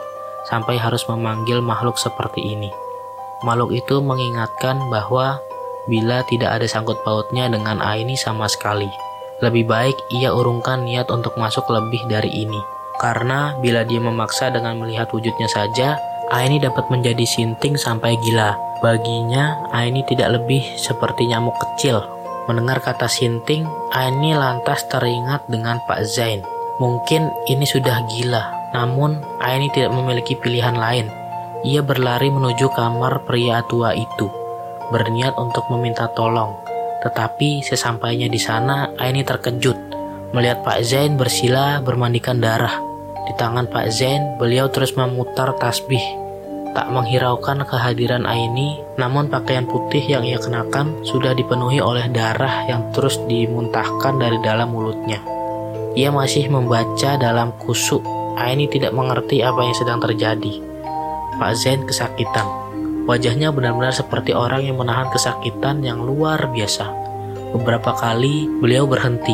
sampai 0.48 0.80
harus 0.80 1.04
memanggil 1.12 1.60
makhluk 1.60 2.00
seperti 2.00 2.39
ini. 2.39 2.72
Makhluk 3.44 3.75
itu 3.75 4.00
mengingatkan 4.00 4.80
bahwa 4.88 5.44
bila 5.92 6.24
tidak 6.32 6.56
ada 6.56 6.68
sangkut 6.70 7.01
pautnya 7.04 7.51
dengan 7.51 7.82
Aini 7.84 8.16
sama 8.16 8.48
sekali, 8.48 8.88
lebih 9.39 9.67
baik 9.67 9.96
ia 10.19 10.31
urungkan 10.31 10.84
niat 10.84 11.08
untuk 11.12 11.36
masuk 11.39 11.67
lebih 11.72 12.03
dari 12.08 12.29
ini. 12.31 12.60
Karena 13.00 13.55
bila 13.63 13.88
dia 13.88 14.03
memaksa 14.03 14.51
dengan 14.51 14.75
melihat 14.79 15.08
wujudnya 15.15 15.48
saja, 15.48 15.96
Aini 16.29 16.60
dapat 16.60 16.91
menjadi 16.91 17.25
sinting 17.25 17.79
sampai 17.79 18.19
gila. 18.22 18.53
Baginya, 18.84 19.65
Aini 19.72 20.03
tidak 20.08 20.39
lebih 20.39 20.62
seperti 20.75 21.27
nyamuk 21.27 21.55
kecil 21.58 22.19
Mendengar 22.50 22.81
kata 22.81 23.05
sinting, 23.05 23.69
Aini 23.93 24.34
lantas 24.34 24.81
teringat 24.89 25.46
dengan 25.46 25.77
Pak 25.86 26.01
Zain. 26.01 26.41
Mungkin 26.81 27.29
ini 27.46 27.62
sudah 27.62 28.01
gila, 28.10 28.74
namun 28.74 29.22
Aini 29.38 29.69
tidak 29.69 29.93
memiliki 29.93 30.34
pilihan 30.34 30.74
lain. 30.74 31.13
Ia 31.62 31.86
berlari 31.86 32.34
menuju 32.34 32.74
kamar 32.74 33.22
pria 33.29 33.62
tua 33.69 33.93
itu, 33.93 34.34
berniat 34.89 35.38
untuk 35.38 35.69
meminta 35.69 36.10
tolong. 36.17 36.58
Tetapi 37.00 37.63
sesampainya 37.63 38.27
di 38.27 38.39
sana, 38.39 38.91
Aini 39.00 39.24
terkejut 39.24 39.77
melihat 40.29 40.62
Pak 40.62 40.86
Zain 40.86 41.18
bersila 41.18 41.82
bermandikan 41.82 42.38
darah. 42.38 42.77
Di 43.25 43.34
tangan 43.38 43.65
Pak 43.70 43.88
Zain, 43.89 44.38
beliau 44.38 44.70
terus 44.70 44.94
memutar 44.94 45.56
tasbih 45.58 46.29
tak 46.74 46.89
menghiraukan 46.94 47.65
kehadiran 47.65 48.29
Aini, 48.29 48.77
namun 48.98 49.27
pakaian 49.27 49.65
putih 49.65 50.06
yang 50.06 50.22
ia 50.22 50.38
kenakan 50.38 51.01
sudah 51.01 51.34
dipenuhi 51.34 51.82
oleh 51.82 52.06
darah 52.13 52.70
yang 52.70 52.94
terus 52.94 53.18
dimuntahkan 53.25 54.22
dari 54.22 54.38
dalam 54.46 54.70
mulutnya. 54.70 55.22
Ia 55.98 56.13
masih 56.13 56.48
membaca 56.53 57.18
dalam 57.18 57.51
kusuk. 57.58 58.06
Aini 58.38 58.70
tidak 58.70 58.94
mengerti 58.94 59.41
apa 59.41 59.65
yang 59.65 59.75
sedang 59.75 60.00
terjadi. 60.00 60.62
Pak 61.36 61.51
Zain 61.58 61.82
kesakitan. 61.84 62.69
Wajahnya 63.10 63.50
benar-benar 63.50 63.89
seperti 63.89 64.38
orang 64.38 64.70
yang 64.70 64.78
menahan 64.78 65.10
kesakitan 65.10 65.82
yang 65.82 66.06
luar 66.06 66.46
biasa. 66.54 66.86
Beberapa 67.58 67.98
kali 67.98 68.46
beliau 68.62 68.86
berhenti. 68.86 69.34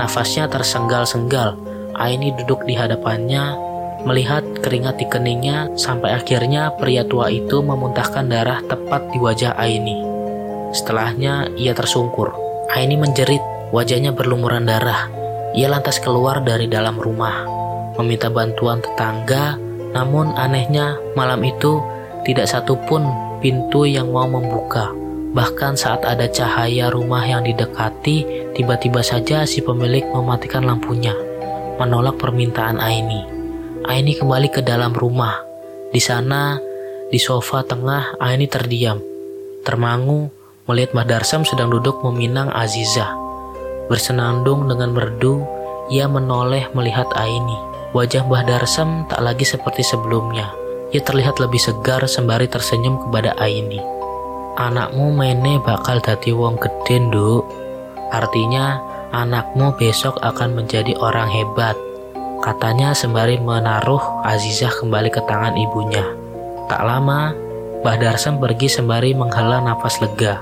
Nafasnya 0.00 0.48
tersenggal-senggal. 0.48 1.60
Aini 2.00 2.32
duduk 2.32 2.64
di 2.64 2.72
hadapannya 2.72 3.68
melihat 4.08 4.40
keringat 4.64 4.96
di 4.96 5.04
keningnya 5.04 5.68
sampai 5.76 6.16
akhirnya 6.16 6.72
pria 6.80 7.04
tua 7.04 7.28
itu 7.28 7.60
memuntahkan 7.60 8.24
darah 8.24 8.64
tepat 8.64 9.12
di 9.12 9.20
wajah 9.20 9.52
Aini. 9.60 10.00
Setelahnya 10.72 11.52
ia 11.60 11.76
tersungkur. 11.76 12.32
Aini 12.72 12.96
menjerit, 12.96 13.44
wajahnya 13.68 14.16
berlumuran 14.16 14.64
darah. 14.64 15.12
Ia 15.52 15.68
lantas 15.68 16.00
keluar 16.00 16.40
dari 16.40 16.72
dalam 16.72 16.96
rumah, 16.96 17.44
meminta 18.00 18.32
bantuan 18.32 18.80
tetangga, 18.80 19.60
namun 19.92 20.32
anehnya 20.38 20.96
malam 21.18 21.44
itu 21.44 21.82
tidak 22.24 22.46
satu 22.48 22.76
pun 22.86 23.06
pintu 23.40 23.88
yang 23.88 24.12
mau 24.12 24.28
membuka. 24.28 24.92
Bahkan 25.30 25.78
saat 25.78 26.02
ada 26.02 26.26
cahaya 26.26 26.90
rumah 26.90 27.22
yang 27.22 27.46
didekati, 27.46 28.50
tiba-tiba 28.58 28.98
saja 29.00 29.46
si 29.46 29.62
pemilik 29.62 30.02
mematikan 30.10 30.66
lampunya, 30.66 31.14
menolak 31.78 32.18
permintaan 32.18 32.82
Aini. 32.82 33.22
Aini 33.86 34.18
kembali 34.18 34.50
ke 34.50 34.60
dalam 34.60 34.90
rumah. 34.90 35.38
Di 35.94 36.02
sana, 36.02 36.58
di 37.10 37.18
sofa 37.22 37.62
tengah, 37.62 38.18
Aini 38.18 38.50
terdiam. 38.50 38.98
Termangu 39.62 40.30
melihat 40.66 40.98
Mbah 40.98 41.06
Darsam 41.06 41.46
sedang 41.46 41.70
duduk 41.70 42.02
meminang 42.02 42.50
Aziza. 42.50 43.14
Bersenandung 43.86 44.66
dengan 44.66 44.90
merdu, 44.90 45.46
ia 45.94 46.10
menoleh 46.10 46.70
melihat 46.74 47.06
Aini. 47.14 47.58
Wajah 47.94 48.26
Mbah 48.26 48.46
Darsam 48.46 49.06
tak 49.06 49.22
lagi 49.22 49.46
seperti 49.46 49.82
sebelumnya. 49.86 50.50
Ia 50.90 51.02
terlihat 51.02 51.38
lebih 51.38 51.62
segar 51.62 52.02
sembari 52.10 52.50
tersenyum 52.50 52.98
kepada 53.06 53.34
Aini. 53.38 53.78
Anakmu 54.58 55.14
mene 55.14 55.62
bakal 55.62 56.02
dadi 56.02 56.34
wong 56.34 56.58
gede, 56.58 56.98
Nduk. 56.98 57.46
Artinya, 58.10 58.82
anakmu 59.14 59.78
besok 59.78 60.18
akan 60.18 60.58
menjadi 60.58 60.98
orang 60.98 61.30
hebat 61.30 61.78
katanya 62.40 62.96
sembari 62.96 63.36
menaruh 63.36 64.00
Azizah 64.24 64.72
kembali 64.72 65.12
ke 65.12 65.20
tangan 65.28 65.54
ibunya. 65.60 66.04
Tak 66.72 66.80
lama, 66.82 67.36
Mbah 67.84 67.96
Darsem 68.00 68.40
pergi 68.40 68.68
sembari 68.68 69.12
menghela 69.12 69.60
nafas 69.60 70.00
lega. 70.00 70.40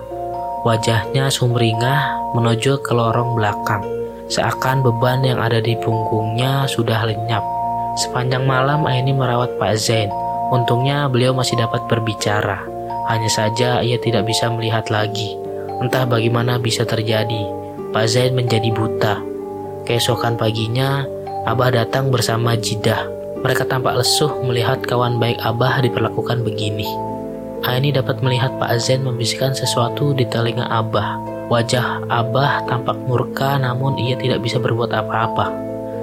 Wajahnya 0.63 1.31
sumringah 1.31 2.35
menuju 2.35 2.83
ke 2.83 2.93
lorong 2.95 3.39
belakang, 3.39 3.83
seakan 4.31 4.83
beban 4.83 5.23
yang 5.23 5.39
ada 5.39 5.63
di 5.63 5.75
punggungnya 5.79 6.67
sudah 6.71 7.07
lenyap. 7.07 7.43
Sepanjang 7.99 8.47
malam 8.47 8.87
Aini 8.87 9.11
merawat 9.11 9.59
Pak 9.59 9.75
Zain. 9.79 10.11
Untungnya 10.49 11.09
beliau 11.13 11.37
masih 11.37 11.61
dapat 11.61 11.85
berbicara. 11.89 12.65
Hanya 13.09 13.29
saja 13.29 13.81
ia 13.85 14.01
tidak 14.01 14.29
bisa 14.29 14.49
melihat 14.49 14.89
lagi. 14.89 15.37
Entah 15.81 16.09
bagaimana 16.09 16.57
bisa 16.57 16.89
terjadi. 16.89 17.45
Pak 17.93 18.05
Zain 18.09 18.37
menjadi 18.37 18.69
buta. 18.73 19.21
Keesokan 19.89 20.37
paginya, 20.37 21.09
Abah 21.49 21.73
datang 21.73 22.13
bersama 22.13 22.53
Jidah. 22.57 23.09
Mereka 23.41 23.65
tampak 23.71 23.97
lesuh 23.97 24.29
melihat 24.45 24.85
kawan 24.85 25.17
baik 25.17 25.41
Abah 25.41 25.81
diperlakukan 25.81 26.45
begini. 26.45 26.89
Aini 27.65 27.91
dapat 27.91 28.21
melihat 28.21 28.55
Pak 28.61 28.77
Zen 28.79 29.03
membisikkan 29.03 29.57
sesuatu 29.57 30.13
di 30.13 30.29
telinga 30.29 30.69
Abah. 30.69 31.17
Wajah 31.49 32.05
Abah 32.13 32.69
tampak 32.69 33.01
murka 33.09 33.57
namun 33.57 33.97
ia 33.97 34.15
tidak 34.21 34.45
bisa 34.45 34.61
berbuat 34.61 34.93
apa-apa. 34.93 35.49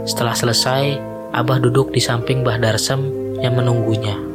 Setelah 0.09 0.33
selesai, 0.33 0.97
Abah 1.35 1.61
duduk 1.61 1.93
di 1.93 2.01
samping 2.01 2.41
Bah 2.41 2.57
Darsem 2.57 3.05
yang 3.39 3.53
menunggunya. 3.53 4.34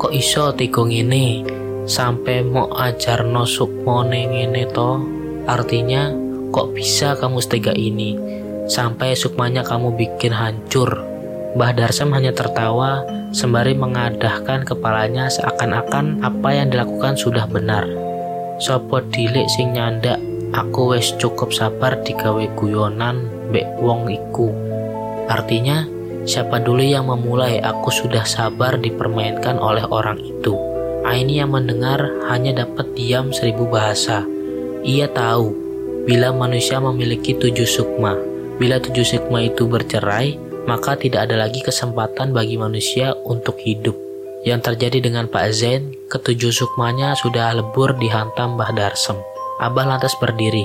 Kok 0.00 0.16
iso 0.16 0.48
tikung 0.56 0.88
ini 0.88 1.44
sampai 1.84 2.40
mau 2.40 2.72
ajar 2.72 3.20
no 3.20 3.44
sukmone 3.44 4.32
ngene 4.32 4.64
to? 4.72 4.96
Artinya, 5.44 6.08
kok 6.48 6.72
bisa 6.72 7.20
kamu 7.20 7.36
setega 7.44 7.76
ini? 7.76 8.16
Sampai 8.64 9.12
sukmanya 9.12 9.60
kamu 9.60 9.92
bikin 10.00 10.32
hancur. 10.32 11.04
Mbah 11.52 11.76
Darsam 11.76 12.16
hanya 12.16 12.32
tertawa 12.32 13.04
sembari 13.36 13.76
mengadahkan 13.76 14.64
kepalanya 14.64 15.28
seakan-akan 15.28 16.24
apa 16.24 16.48
yang 16.48 16.72
dilakukan 16.72 17.20
sudah 17.20 17.44
benar. 17.44 17.84
Sopo 18.56 19.04
dilik 19.04 19.52
sing 19.52 19.76
nyandak, 19.76 20.16
aku 20.56 20.96
wes 20.96 21.12
cukup 21.20 21.52
sabar 21.52 22.00
digawe 22.00 22.48
guyonan 22.56 23.28
mbek 23.52 23.68
wong 23.84 24.08
iku. 24.08 24.48
Artinya, 25.28 25.84
siapa 26.30 26.62
dulu 26.62 26.86
yang 26.86 27.10
memulai 27.10 27.58
aku 27.58 27.90
sudah 27.90 28.22
sabar 28.22 28.78
dipermainkan 28.78 29.58
oleh 29.58 29.82
orang 29.90 30.22
itu. 30.22 30.54
Aini 31.02 31.42
yang 31.42 31.50
mendengar 31.50 31.98
hanya 32.30 32.62
dapat 32.62 32.94
diam 32.94 33.34
seribu 33.34 33.66
bahasa. 33.66 34.22
Ia 34.86 35.10
tahu 35.10 35.50
bila 36.06 36.30
manusia 36.30 36.78
memiliki 36.78 37.34
tujuh 37.34 37.66
sukma. 37.66 38.14
Bila 38.62 38.78
tujuh 38.78 39.02
sukma 39.02 39.42
itu 39.42 39.66
bercerai, 39.66 40.38
maka 40.70 40.94
tidak 40.94 41.26
ada 41.26 41.42
lagi 41.42 41.66
kesempatan 41.66 42.30
bagi 42.30 42.54
manusia 42.54 43.10
untuk 43.26 43.58
hidup. 43.58 43.98
Yang 44.46 44.72
terjadi 44.72 45.10
dengan 45.10 45.26
Pak 45.26 45.50
Zain, 45.50 45.98
ketujuh 46.06 46.54
sukmanya 46.54 47.18
sudah 47.18 47.52
lebur 47.58 47.98
dihantam 47.98 48.54
Mbah 48.54 48.72
Darsem. 48.72 49.18
Abah 49.58 49.84
lantas 49.84 50.14
berdiri. 50.16 50.64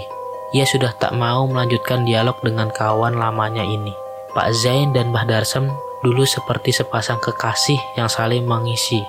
Ia 0.55 0.63
sudah 0.63 0.93
tak 0.95 1.11
mau 1.17 1.43
melanjutkan 1.49 2.07
dialog 2.07 2.37
dengan 2.45 2.71
kawan 2.71 3.17
lamanya 3.17 3.65
ini. 3.65 4.04
Pak 4.35 4.51
Zain 4.51 4.91
dan 4.91 5.15
Mbah 5.15 5.23
Darsem 5.23 5.71
dulu 6.03 6.27
seperti 6.27 6.75
sepasang 6.75 7.23
kekasih 7.23 7.79
yang 7.95 8.11
saling 8.11 8.43
mengisi. 8.43 8.99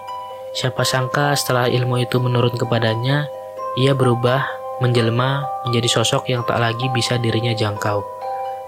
Siapa 0.54 0.87
sangka 0.87 1.35
setelah 1.35 1.66
ilmu 1.66 1.99
itu 1.99 2.23
menurun 2.23 2.54
kepadanya, 2.54 3.26
ia 3.75 3.90
berubah 3.90 4.47
menjelma 4.78 5.42
menjadi 5.66 5.99
sosok 5.99 6.30
yang 6.30 6.47
tak 6.47 6.62
lagi 6.62 6.87
bisa 6.95 7.18
dirinya 7.18 7.50
jangkau. 7.59 8.06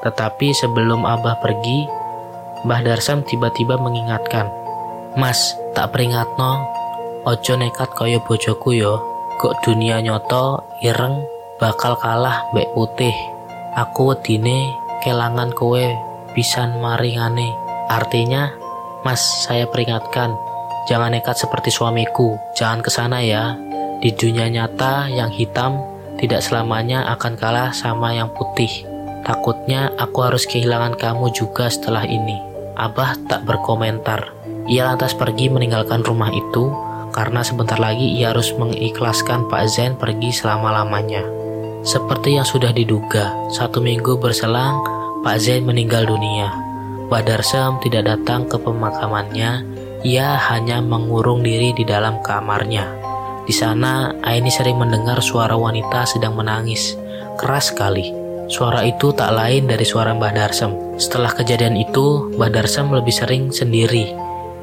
Tetapi 0.03 0.51
sebelum 0.51 1.07
Abah 1.07 1.39
pergi, 1.39 1.87
Mbah 2.67 2.83
Darsam 2.83 3.23
tiba-tiba 3.23 3.79
mengingatkan, 3.79 4.51
Mas, 5.15 5.55
tak 5.79 5.95
peringat 5.95 6.27
no, 6.43 6.59
ojo 7.23 7.55
nekat 7.55 7.95
koyo 7.95 8.19
bojoku 8.27 8.75
yo, 8.75 8.99
kok 9.39 9.63
dunia 9.63 10.03
nyoto, 10.03 10.67
ireng, 10.83 11.23
bakal 11.63 11.95
kalah 12.03 12.43
mbek 12.51 12.67
putih. 12.75 13.15
Aku 13.79 14.11
wedine 14.11 14.75
kelangan 15.07 15.55
kowe 15.55 16.08
pisan 16.39 16.79
maringane. 16.79 17.51
Artinya, 17.91 18.55
Mas, 19.03 19.19
saya 19.43 19.67
peringatkan, 19.67 20.31
jangan 20.87 21.11
nekat 21.11 21.35
seperti 21.35 21.75
suamiku, 21.75 22.39
jangan 22.55 22.79
ke 22.79 22.95
sana 22.95 23.19
ya. 23.19 23.59
Di 23.99 24.15
dunia 24.15 24.47
nyata 24.47 25.11
yang 25.11 25.35
hitam 25.35 25.83
tidak 26.23 26.39
selamanya 26.47 27.11
akan 27.11 27.35
kalah 27.35 27.75
sama 27.75 28.15
yang 28.15 28.31
putih. 28.31 28.71
Takutnya 29.27 29.91
aku 29.99 30.31
harus 30.31 30.47
kehilangan 30.47 30.95
kamu 30.95 31.35
juga 31.35 31.67
setelah 31.67 32.07
ini. 32.07 32.39
Abah 32.79 33.19
tak 33.27 33.43
berkomentar. 33.43 34.31
Ia 34.71 34.95
lantas 34.95 35.19
pergi 35.19 35.51
meninggalkan 35.51 36.07
rumah 36.07 36.31
itu 36.31 36.71
karena 37.11 37.43
sebentar 37.43 37.83
lagi 37.83 38.15
ia 38.15 38.31
harus 38.31 38.55
mengikhlaskan 38.55 39.51
Pak 39.51 39.67
Zain 39.75 39.99
pergi 39.99 40.31
selama-lamanya. 40.31 41.27
Seperti 41.83 42.39
yang 42.39 42.47
sudah 42.47 42.71
diduga, 42.71 43.35
satu 43.51 43.83
minggu 43.83 44.23
berselang, 44.23 44.98
Pak 45.29 45.45
Zain 45.45 45.69
meninggal 45.69 46.09
dunia. 46.09 46.49
Badarsam 47.13 47.77
tidak 47.85 48.09
datang 48.09 48.49
ke 48.49 48.57
pemakamannya, 48.57 49.61
ia 50.01 50.41
hanya 50.49 50.81
mengurung 50.81 51.45
diri 51.45 51.77
di 51.77 51.85
dalam 51.85 52.25
kamarnya. 52.25 52.89
Di 53.45 53.53
sana, 53.53 54.17
Aini 54.25 54.49
sering 54.49 54.81
mendengar 54.81 55.21
suara 55.21 55.53
wanita 55.53 56.09
sedang 56.09 56.33
menangis, 56.33 56.97
keras 57.37 57.69
sekali. 57.69 58.09
Suara 58.49 58.89
itu 58.89 59.13
tak 59.13 59.37
lain 59.37 59.69
dari 59.69 59.85
suara 59.85 60.17
Mbah 60.17 60.33
Darsem. 60.33 60.97
Setelah 60.97 61.37
kejadian 61.37 61.77
itu, 61.77 62.33
Mbah 62.33 62.49
Darsem 62.49 62.89
lebih 62.89 63.13
sering 63.13 63.53
sendiri. 63.53 64.09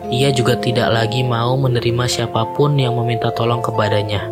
Ia 0.09 0.33
juga 0.33 0.57
tidak 0.57 0.89
lagi 0.89 1.21
mau 1.21 1.53
menerima 1.61 2.09
siapa 2.09 2.41
pun 2.57 2.73
yang 2.73 2.97
meminta 2.97 3.29
tolong 3.29 3.61
kepadanya. 3.61 4.25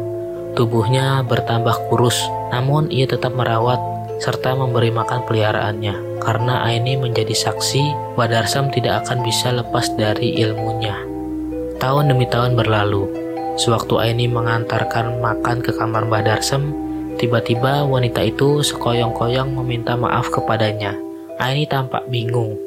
Tubuhnya 0.58 1.22
bertambah 1.30 1.94
kurus, 1.94 2.18
namun 2.50 2.90
ia 2.90 3.06
tetap 3.06 3.38
merawat 3.38 3.92
serta 4.24 4.56
memberi 4.56 4.88
makan 4.88 5.28
peliharaannya. 5.28 6.24
Karena 6.24 6.64
Aini 6.64 6.96
menjadi 6.96 7.36
saksi, 7.36 8.16
Mbah 8.16 8.32
Darsem 8.32 8.72
tidak 8.72 9.04
akan 9.04 9.20
bisa 9.28 9.52
lepas 9.52 9.92
dari 10.00 10.40
ilmunya. 10.40 10.96
Tahun 11.84 12.08
demi 12.08 12.24
tahun 12.32 12.56
berlalu. 12.56 13.12
Sewaktu 13.60 14.00
Aini 14.00 14.32
mengantarkan 14.32 15.20
makan 15.20 15.60
ke 15.60 15.76
kamar 15.76 16.08
Mbah 16.08 16.24
Darsem, 16.24 16.72
Tiba-tiba 17.14 17.86
wanita 17.86 18.26
itu 18.26 18.66
sekoyong-koyong 18.66 19.54
meminta 19.62 19.94
maaf 19.94 20.34
kepadanya. 20.34 20.98
Aini 21.38 21.70
tampak 21.70 22.10
bingung. 22.10 22.58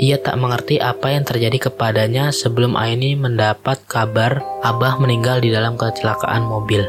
Ia 0.00 0.16
tak 0.16 0.40
mengerti 0.40 0.80
apa 0.80 1.12
yang 1.12 1.28
terjadi 1.28 1.68
kepadanya 1.68 2.32
sebelum 2.32 2.80
Aini 2.80 3.12
mendapat 3.12 3.84
kabar 3.84 4.40
Abah 4.64 4.96
meninggal 4.96 5.44
di 5.44 5.52
dalam 5.52 5.76
kecelakaan 5.76 6.48
mobil. 6.48 6.80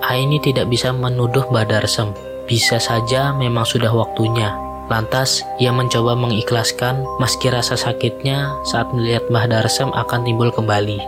Aini 0.00 0.40
tidak 0.40 0.72
bisa 0.72 0.92
menuduh 0.92 1.44
Badarsem. 1.52 2.33
Bisa 2.44 2.76
saja 2.76 3.32
memang 3.32 3.64
sudah 3.64 3.92
waktunya. 3.92 4.52
Lantas, 4.92 5.40
ia 5.56 5.72
mencoba 5.72 6.12
mengikhlaskan 6.12 7.00
meski 7.16 7.48
rasa 7.48 7.72
sakitnya 7.76 8.52
saat 8.68 8.92
melihat 8.92 9.24
Mbah 9.32 9.48
Darsem 9.48 9.88
akan 9.88 10.20
timbul 10.28 10.52
kembali. 10.52 11.00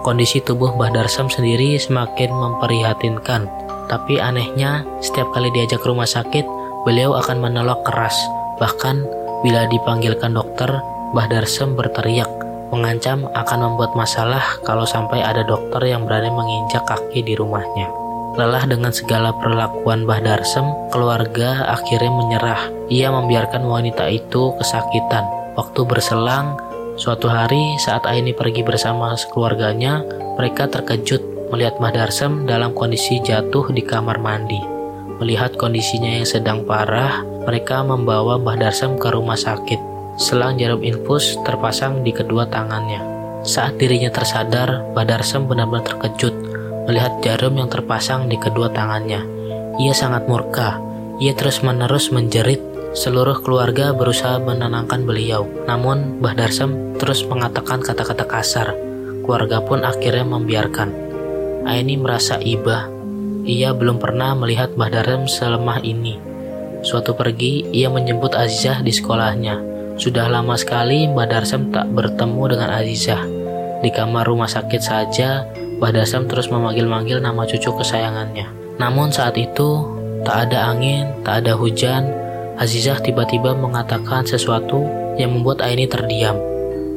Kondisi 0.00 0.40
tubuh 0.40 0.72
Mbah 0.72 0.96
Darsem 0.96 1.28
sendiri 1.28 1.76
semakin 1.76 2.32
memprihatinkan 2.32 3.62
tapi 3.92 4.16
anehnya, 4.16 4.88
setiap 5.04 5.28
kali 5.36 5.52
diajak 5.52 5.84
ke 5.84 5.86
rumah 5.92 6.08
sakit, 6.08 6.48
beliau 6.88 7.12
akan 7.20 7.44
menolak 7.44 7.84
keras. 7.84 8.16
Bahkan, 8.56 9.04
bila 9.44 9.68
dipanggilkan 9.68 10.32
dokter, 10.32 10.80
Mbah 11.12 11.28
Darsem 11.28 11.76
berteriak, 11.76 12.32
mengancam 12.72 13.28
akan 13.36 13.58
membuat 13.60 13.92
masalah 13.92 14.40
kalau 14.64 14.88
sampai 14.88 15.20
ada 15.20 15.44
dokter 15.44 15.92
yang 15.92 16.08
berani 16.08 16.32
menginjak 16.32 16.88
kaki 16.88 17.20
di 17.20 17.36
rumahnya. 17.36 18.01
Lelah 18.32 18.64
dengan 18.64 18.88
segala 18.88 19.28
perlakuan 19.36 20.08
Mbah 20.08 20.24
Darsem, 20.24 20.64
keluarga 20.88 21.68
akhirnya 21.68 22.08
menyerah. 22.08 22.62
Ia 22.88 23.12
membiarkan 23.12 23.60
wanita 23.60 24.08
itu 24.08 24.56
kesakitan. 24.56 25.28
Waktu 25.52 25.84
berselang, 25.84 26.56
suatu 26.96 27.28
hari 27.28 27.60
saat 27.76 28.08
Aini 28.08 28.32
pergi 28.32 28.64
bersama 28.64 29.12
keluarganya, 29.28 30.00
mereka 30.40 30.64
terkejut 30.64 31.20
melihat 31.52 31.76
Mahdarsem 31.76 32.48
dalam 32.48 32.72
kondisi 32.72 33.20
jatuh 33.20 33.68
di 33.68 33.84
kamar 33.84 34.16
mandi. 34.16 34.64
Melihat 35.20 35.60
kondisinya 35.60 36.16
yang 36.16 36.24
sedang 36.24 36.64
parah, 36.64 37.20
mereka 37.44 37.84
membawa 37.84 38.40
Mahdarsem 38.40 38.96
ke 38.96 39.12
rumah 39.12 39.36
sakit. 39.36 39.76
Selang 40.16 40.56
jarum 40.56 40.80
infus 40.80 41.36
terpasang 41.44 42.00
di 42.00 42.16
kedua 42.16 42.48
tangannya. 42.48 43.04
Saat 43.44 43.76
dirinya 43.76 44.08
tersadar, 44.08 44.88
Mahdarsem 44.96 45.44
benar-benar 45.44 45.84
terkejut 45.84 46.41
melihat 46.88 47.18
jarum 47.22 47.58
yang 47.58 47.70
terpasang 47.70 48.26
di 48.26 48.36
kedua 48.38 48.70
tangannya. 48.70 49.22
Ia 49.80 49.94
sangat 49.94 50.26
murka. 50.26 50.78
Ia 51.22 51.32
terus-menerus 51.36 52.10
menjerit 52.10 52.72
Seluruh 52.92 53.40
keluarga 53.40 53.96
berusaha 53.96 54.36
menenangkan 54.36 55.08
beliau, 55.08 55.48
namun 55.64 56.20
Mbah 56.20 56.36
Darsem 56.36 57.00
terus 57.00 57.24
mengatakan 57.24 57.80
kata-kata 57.80 58.28
kasar. 58.28 58.76
Keluarga 59.24 59.64
pun 59.64 59.80
akhirnya 59.80 60.28
membiarkan. 60.28 60.92
Aini 61.64 61.96
merasa 61.96 62.36
iba. 62.36 62.92
Ia 63.48 63.72
belum 63.72 63.96
pernah 63.96 64.36
melihat 64.36 64.76
Mbah 64.76 64.92
Darem 64.92 65.24
selemah 65.24 65.80
ini. 65.80 66.20
Suatu 66.84 67.16
pergi, 67.16 67.64
ia 67.72 67.88
menjemput 67.88 68.36
Azizah 68.36 68.84
di 68.84 68.92
sekolahnya. 68.92 69.56
Sudah 69.96 70.28
lama 70.28 70.52
sekali 70.60 71.08
Mbah 71.08 71.32
Darsem 71.32 71.72
tak 71.72 71.88
bertemu 71.96 72.44
dengan 72.44 72.76
Azizah. 72.76 73.24
Di 73.80 73.88
kamar 73.88 74.28
rumah 74.28 74.52
sakit 74.52 74.82
saja, 74.84 75.48
Mbah 75.82 75.90
Darsem 75.90 76.30
terus 76.30 76.46
memanggil-manggil 76.46 77.18
nama 77.18 77.42
cucu 77.42 77.74
kesayangannya. 77.74 78.78
Namun 78.78 79.10
saat 79.10 79.34
itu, 79.34 79.82
tak 80.22 80.46
ada 80.46 80.70
angin, 80.70 81.10
tak 81.26 81.42
ada 81.42 81.58
hujan, 81.58 82.06
Azizah 82.54 83.02
tiba-tiba 83.02 83.58
mengatakan 83.58 84.22
sesuatu 84.22 84.86
yang 85.18 85.34
membuat 85.34 85.58
Aini 85.66 85.90
terdiam. 85.90 86.38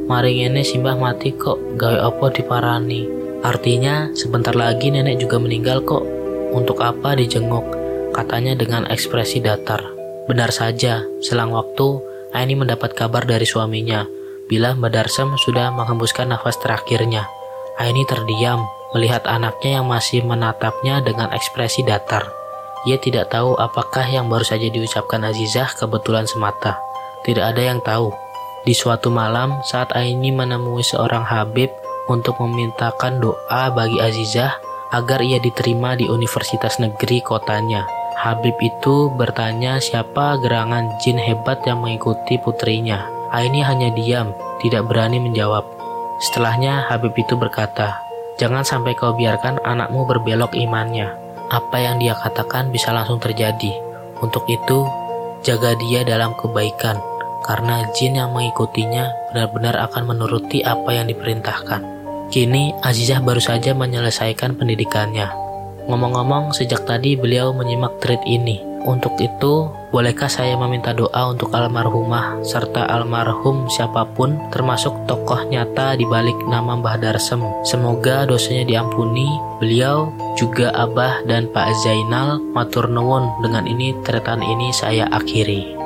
Mari 0.06 0.46
ini 0.46 0.62
simbah 0.62 0.94
mati 0.94 1.34
kok, 1.34 1.58
gawe 1.82 2.06
opo 2.14 2.30
diparani. 2.30 3.10
Artinya, 3.42 4.14
sebentar 4.14 4.54
lagi 4.54 4.94
nenek 4.94 5.18
juga 5.18 5.42
meninggal 5.42 5.82
kok. 5.82 6.06
Untuk 6.54 6.78
apa 6.86 7.18
dijenguk? 7.18 7.66
Katanya 8.14 8.54
dengan 8.54 8.86
ekspresi 8.86 9.42
datar. 9.42 9.82
Benar 10.30 10.54
saja, 10.54 11.02
selang 11.26 11.50
waktu, 11.58 12.06
Aini 12.38 12.54
mendapat 12.54 12.94
kabar 12.94 13.26
dari 13.26 13.50
suaminya 13.50 14.06
bila 14.46 14.78
Mbak 14.78 14.92
Darsem 14.94 15.34
sudah 15.42 15.74
menghembuskan 15.74 16.30
nafas 16.30 16.62
terakhirnya. 16.62 17.26
Aini 17.76 18.08
terdiam 18.08 18.64
melihat 18.96 19.28
anaknya 19.28 19.84
yang 19.84 19.88
masih 19.92 20.24
menatapnya 20.24 21.04
dengan 21.04 21.28
ekspresi 21.36 21.84
datar. 21.84 22.24
Ia 22.88 22.96
tidak 23.02 23.34
tahu 23.34 23.58
apakah 23.60 24.08
yang 24.08 24.32
baru 24.32 24.48
saja 24.48 24.72
diucapkan 24.72 25.20
Azizah 25.28 25.76
kebetulan 25.76 26.24
semata. 26.24 26.80
Tidak 27.28 27.44
ada 27.44 27.60
yang 27.60 27.84
tahu. 27.84 28.14
Di 28.64 28.72
suatu 28.72 29.12
malam, 29.12 29.60
saat 29.68 29.92
Aini 29.92 30.32
menemui 30.32 30.86
seorang 30.86 31.28
Habib 31.28 31.74
untuk 32.08 32.40
memintakan 32.40 33.20
doa 33.20 33.74
bagi 33.74 34.00
Azizah 34.00 34.56
agar 34.96 35.20
ia 35.20 35.42
diterima 35.42 36.00
di 36.00 36.08
universitas 36.08 36.80
negeri 36.80 37.20
kotanya. 37.20 37.84
Habib 38.16 38.56
itu 38.64 39.12
bertanya 39.12 39.84
siapa 39.84 40.40
gerangan 40.40 40.88
jin 41.04 41.20
hebat 41.20 41.60
yang 41.68 41.84
mengikuti 41.84 42.40
putrinya. 42.40 43.04
Aini 43.36 43.60
hanya 43.60 43.92
diam, 43.92 44.32
tidak 44.64 44.88
berani 44.88 45.20
menjawab. 45.20 45.75
Setelahnya 46.20 46.88
Habib 46.88 47.12
itu 47.20 47.36
berkata, 47.36 48.00
Jangan 48.36 48.68
sampai 48.68 48.96
kau 49.00 49.16
biarkan 49.16 49.64
anakmu 49.64 50.04
berbelok 50.04 50.60
imannya. 50.60 51.08
Apa 51.48 51.80
yang 51.80 52.04
dia 52.04 52.16
katakan 52.20 52.68
bisa 52.68 52.92
langsung 52.92 53.16
terjadi. 53.16 53.72
Untuk 54.20 54.44
itu, 54.52 54.84
jaga 55.40 55.72
dia 55.80 56.04
dalam 56.04 56.36
kebaikan, 56.36 57.00
karena 57.48 57.88
jin 57.96 58.20
yang 58.20 58.36
mengikutinya 58.36 59.08
benar-benar 59.32 59.80
akan 59.88 60.04
menuruti 60.12 60.64
apa 60.68 60.92
yang 60.92 61.08
diperintahkan. 61.08 61.80
Kini, 62.28 62.76
Azizah 62.84 63.24
baru 63.24 63.40
saja 63.40 63.72
menyelesaikan 63.72 64.60
pendidikannya. 64.60 65.32
Ngomong-ngomong, 65.88 66.52
sejak 66.52 66.84
tadi 66.84 67.16
beliau 67.16 67.56
menyimak 67.56 68.02
treat 68.04 68.20
ini. 68.26 68.60
Untuk 68.84 69.16
itu, 69.22 69.70
bolehkah 69.96 70.28
saya 70.28 70.60
meminta 70.60 70.92
doa 70.92 71.32
untuk 71.32 71.56
almarhumah 71.56 72.44
serta 72.44 72.84
almarhum 72.84 73.72
siapa 73.72 74.04
pun 74.12 74.36
termasuk 74.52 74.92
tokoh 75.08 75.48
nyata 75.48 75.96
di 75.96 76.04
balik 76.04 76.36
nama 76.52 76.76
Mbah 76.76 77.00
Darsem. 77.00 77.40
Semoga 77.64 78.28
dosanya 78.28 78.68
diampuni. 78.68 79.24
Beliau 79.64 80.12
juga 80.36 80.76
Abah 80.76 81.24
dan 81.24 81.48
Pak 81.48 81.72
Zainal 81.88 82.44
matur 82.52 82.92
nuwun. 82.92 83.24
Dengan 83.40 83.64
ini 83.64 83.96
cerita 84.04 84.36
ini 84.36 84.76
saya 84.76 85.08
akhiri. 85.16 85.80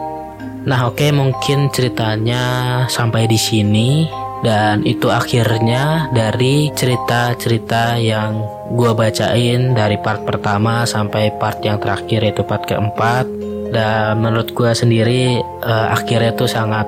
Nah, 0.66 0.90
oke 0.90 1.06
okay, 1.06 1.14
mungkin 1.14 1.70
ceritanya 1.70 2.42
sampai 2.90 3.30
di 3.30 3.38
sini 3.38 4.10
dan 4.42 4.82
itu 4.90 5.06
akhirnya 5.14 6.10
dari 6.18 6.74
cerita-cerita 6.74 8.02
yang 8.02 8.42
gue 8.74 8.92
bacain 8.98 9.78
dari 9.78 10.02
part 10.02 10.26
pertama 10.26 10.88
sampai 10.90 11.30
part 11.38 11.62
yang 11.62 11.78
terakhir 11.78 12.26
yaitu 12.26 12.42
part 12.46 12.64
keempat 12.66 13.39
dan 13.70 14.20
menurut 14.22 14.52
gue 14.54 14.72
sendiri 14.74 15.40
uh, 15.64 15.94
akhirnya 15.94 16.34
tuh 16.36 16.50
sangat 16.50 16.86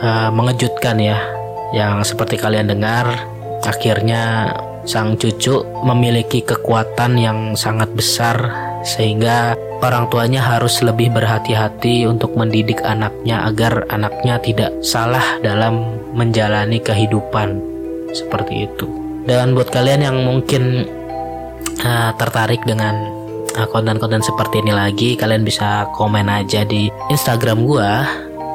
uh, 0.00 0.30
mengejutkan 0.32 1.00
ya 1.00 1.18
yang 1.70 2.02
seperti 2.02 2.36
kalian 2.40 2.70
dengar 2.70 3.26
akhirnya 3.64 4.54
sang 4.88 5.14
cucu 5.20 5.60
memiliki 5.84 6.40
kekuatan 6.40 7.20
yang 7.20 7.38
sangat 7.52 7.92
besar 7.92 8.36
sehingga 8.80 9.52
orang 9.84 10.08
tuanya 10.08 10.40
harus 10.40 10.80
lebih 10.80 11.12
berhati-hati 11.12 12.08
untuk 12.08 12.32
mendidik 12.32 12.80
anaknya 12.80 13.44
agar 13.44 13.84
anaknya 13.92 14.40
tidak 14.40 14.72
salah 14.80 15.24
dalam 15.44 16.00
menjalani 16.16 16.80
kehidupan 16.80 17.60
seperti 18.16 18.66
itu. 18.68 18.88
Dan 19.28 19.52
buat 19.52 19.68
kalian 19.68 20.00
yang 20.00 20.16
mungkin 20.24 20.88
uh, 21.84 22.10
tertarik 22.16 22.64
dengan 22.64 23.19
konten-konten 23.70 24.22
seperti 24.22 24.62
ini 24.62 24.72
lagi, 24.74 25.14
kalian 25.18 25.42
bisa 25.42 25.88
komen 25.96 26.30
aja 26.30 26.62
di 26.66 26.92
Instagram 27.10 27.66
gua. 27.66 28.06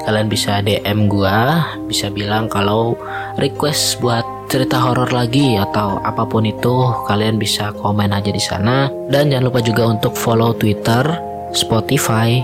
Kalian 0.06 0.30
bisa 0.30 0.62
DM 0.62 1.10
gua, 1.10 1.66
bisa 1.90 2.14
bilang 2.14 2.46
kalau 2.46 2.94
request 3.42 3.98
buat 4.00 4.22
cerita 4.48 4.78
horor 4.78 5.10
lagi 5.10 5.58
atau 5.58 5.98
apa 6.06 6.22
pun 6.30 6.46
itu, 6.46 6.94
kalian 7.10 7.42
bisa 7.42 7.74
komen 7.82 8.14
aja 8.14 8.30
di 8.30 8.42
sana. 8.42 8.88
Dan 9.10 9.34
jangan 9.34 9.50
lupa 9.50 9.66
juga 9.66 9.90
untuk 9.90 10.14
follow 10.14 10.54
Twitter, 10.54 11.02
Spotify, 11.58 12.38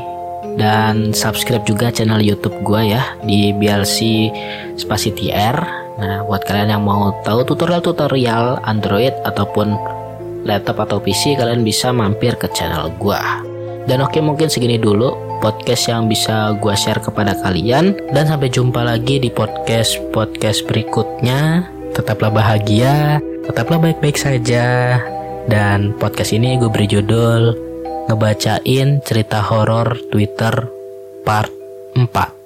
dan 0.58 1.14
subscribe 1.14 1.64
juga 1.70 1.94
channel 1.94 2.20
YouTube 2.20 2.58
gua 2.66 2.82
ya 2.82 3.04
di 3.22 3.54
BLC 3.54 4.28
Spasi 4.76 5.14
TR 5.14 5.82
Nah, 6.02 6.26
buat 6.26 6.42
kalian 6.42 6.74
yang 6.74 6.84
mau 6.84 7.14
tahu 7.22 7.46
tutorial-tutorial 7.46 8.66
Android 8.66 9.14
ataupun 9.22 9.78
laptop 10.48 10.88
atau 10.88 10.98
PC, 11.02 11.38
kalian 11.38 11.62
bisa 11.66 11.94
mampir 11.94 12.38
ke 12.38 12.50
channel 12.54 12.90
gua. 12.98 13.42
Dan 13.86 14.02
oke, 14.06 14.22
mungkin 14.22 14.48
segini 14.50 14.78
dulu 14.78 15.14
podcast 15.42 15.90
yang 15.90 16.06
bisa 16.06 16.54
gua 16.62 16.78
share 16.78 17.02
kepada 17.02 17.34
kalian 17.42 17.98
dan 18.14 18.30
sampai 18.30 18.50
jumpa 18.50 18.82
lagi 18.86 19.18
di 19.18 19.30
podcast 19.34 19.98
podcast 20.14 20.66
berikutnya. 20.70 21.66
Tetaplah 21.92 22.32
bahagia, 22.32 23.20
tetaplah 23.44 23.82
baik-baik 23.82 24.16
saja. 24.16 24.98
Dan 25.50 25.98
podcast 25.98 26.32
ini 26.38 26.56
gue 26.62 26.70
beri 26.70 26.86
judul 26.86 27.58
ngebacain 28.08 29.02
cerita 29.02 29.42
horor 29.42 29.98
Twitter 30.14 30.54
part 31.26 31.50
4. 31.98 32.41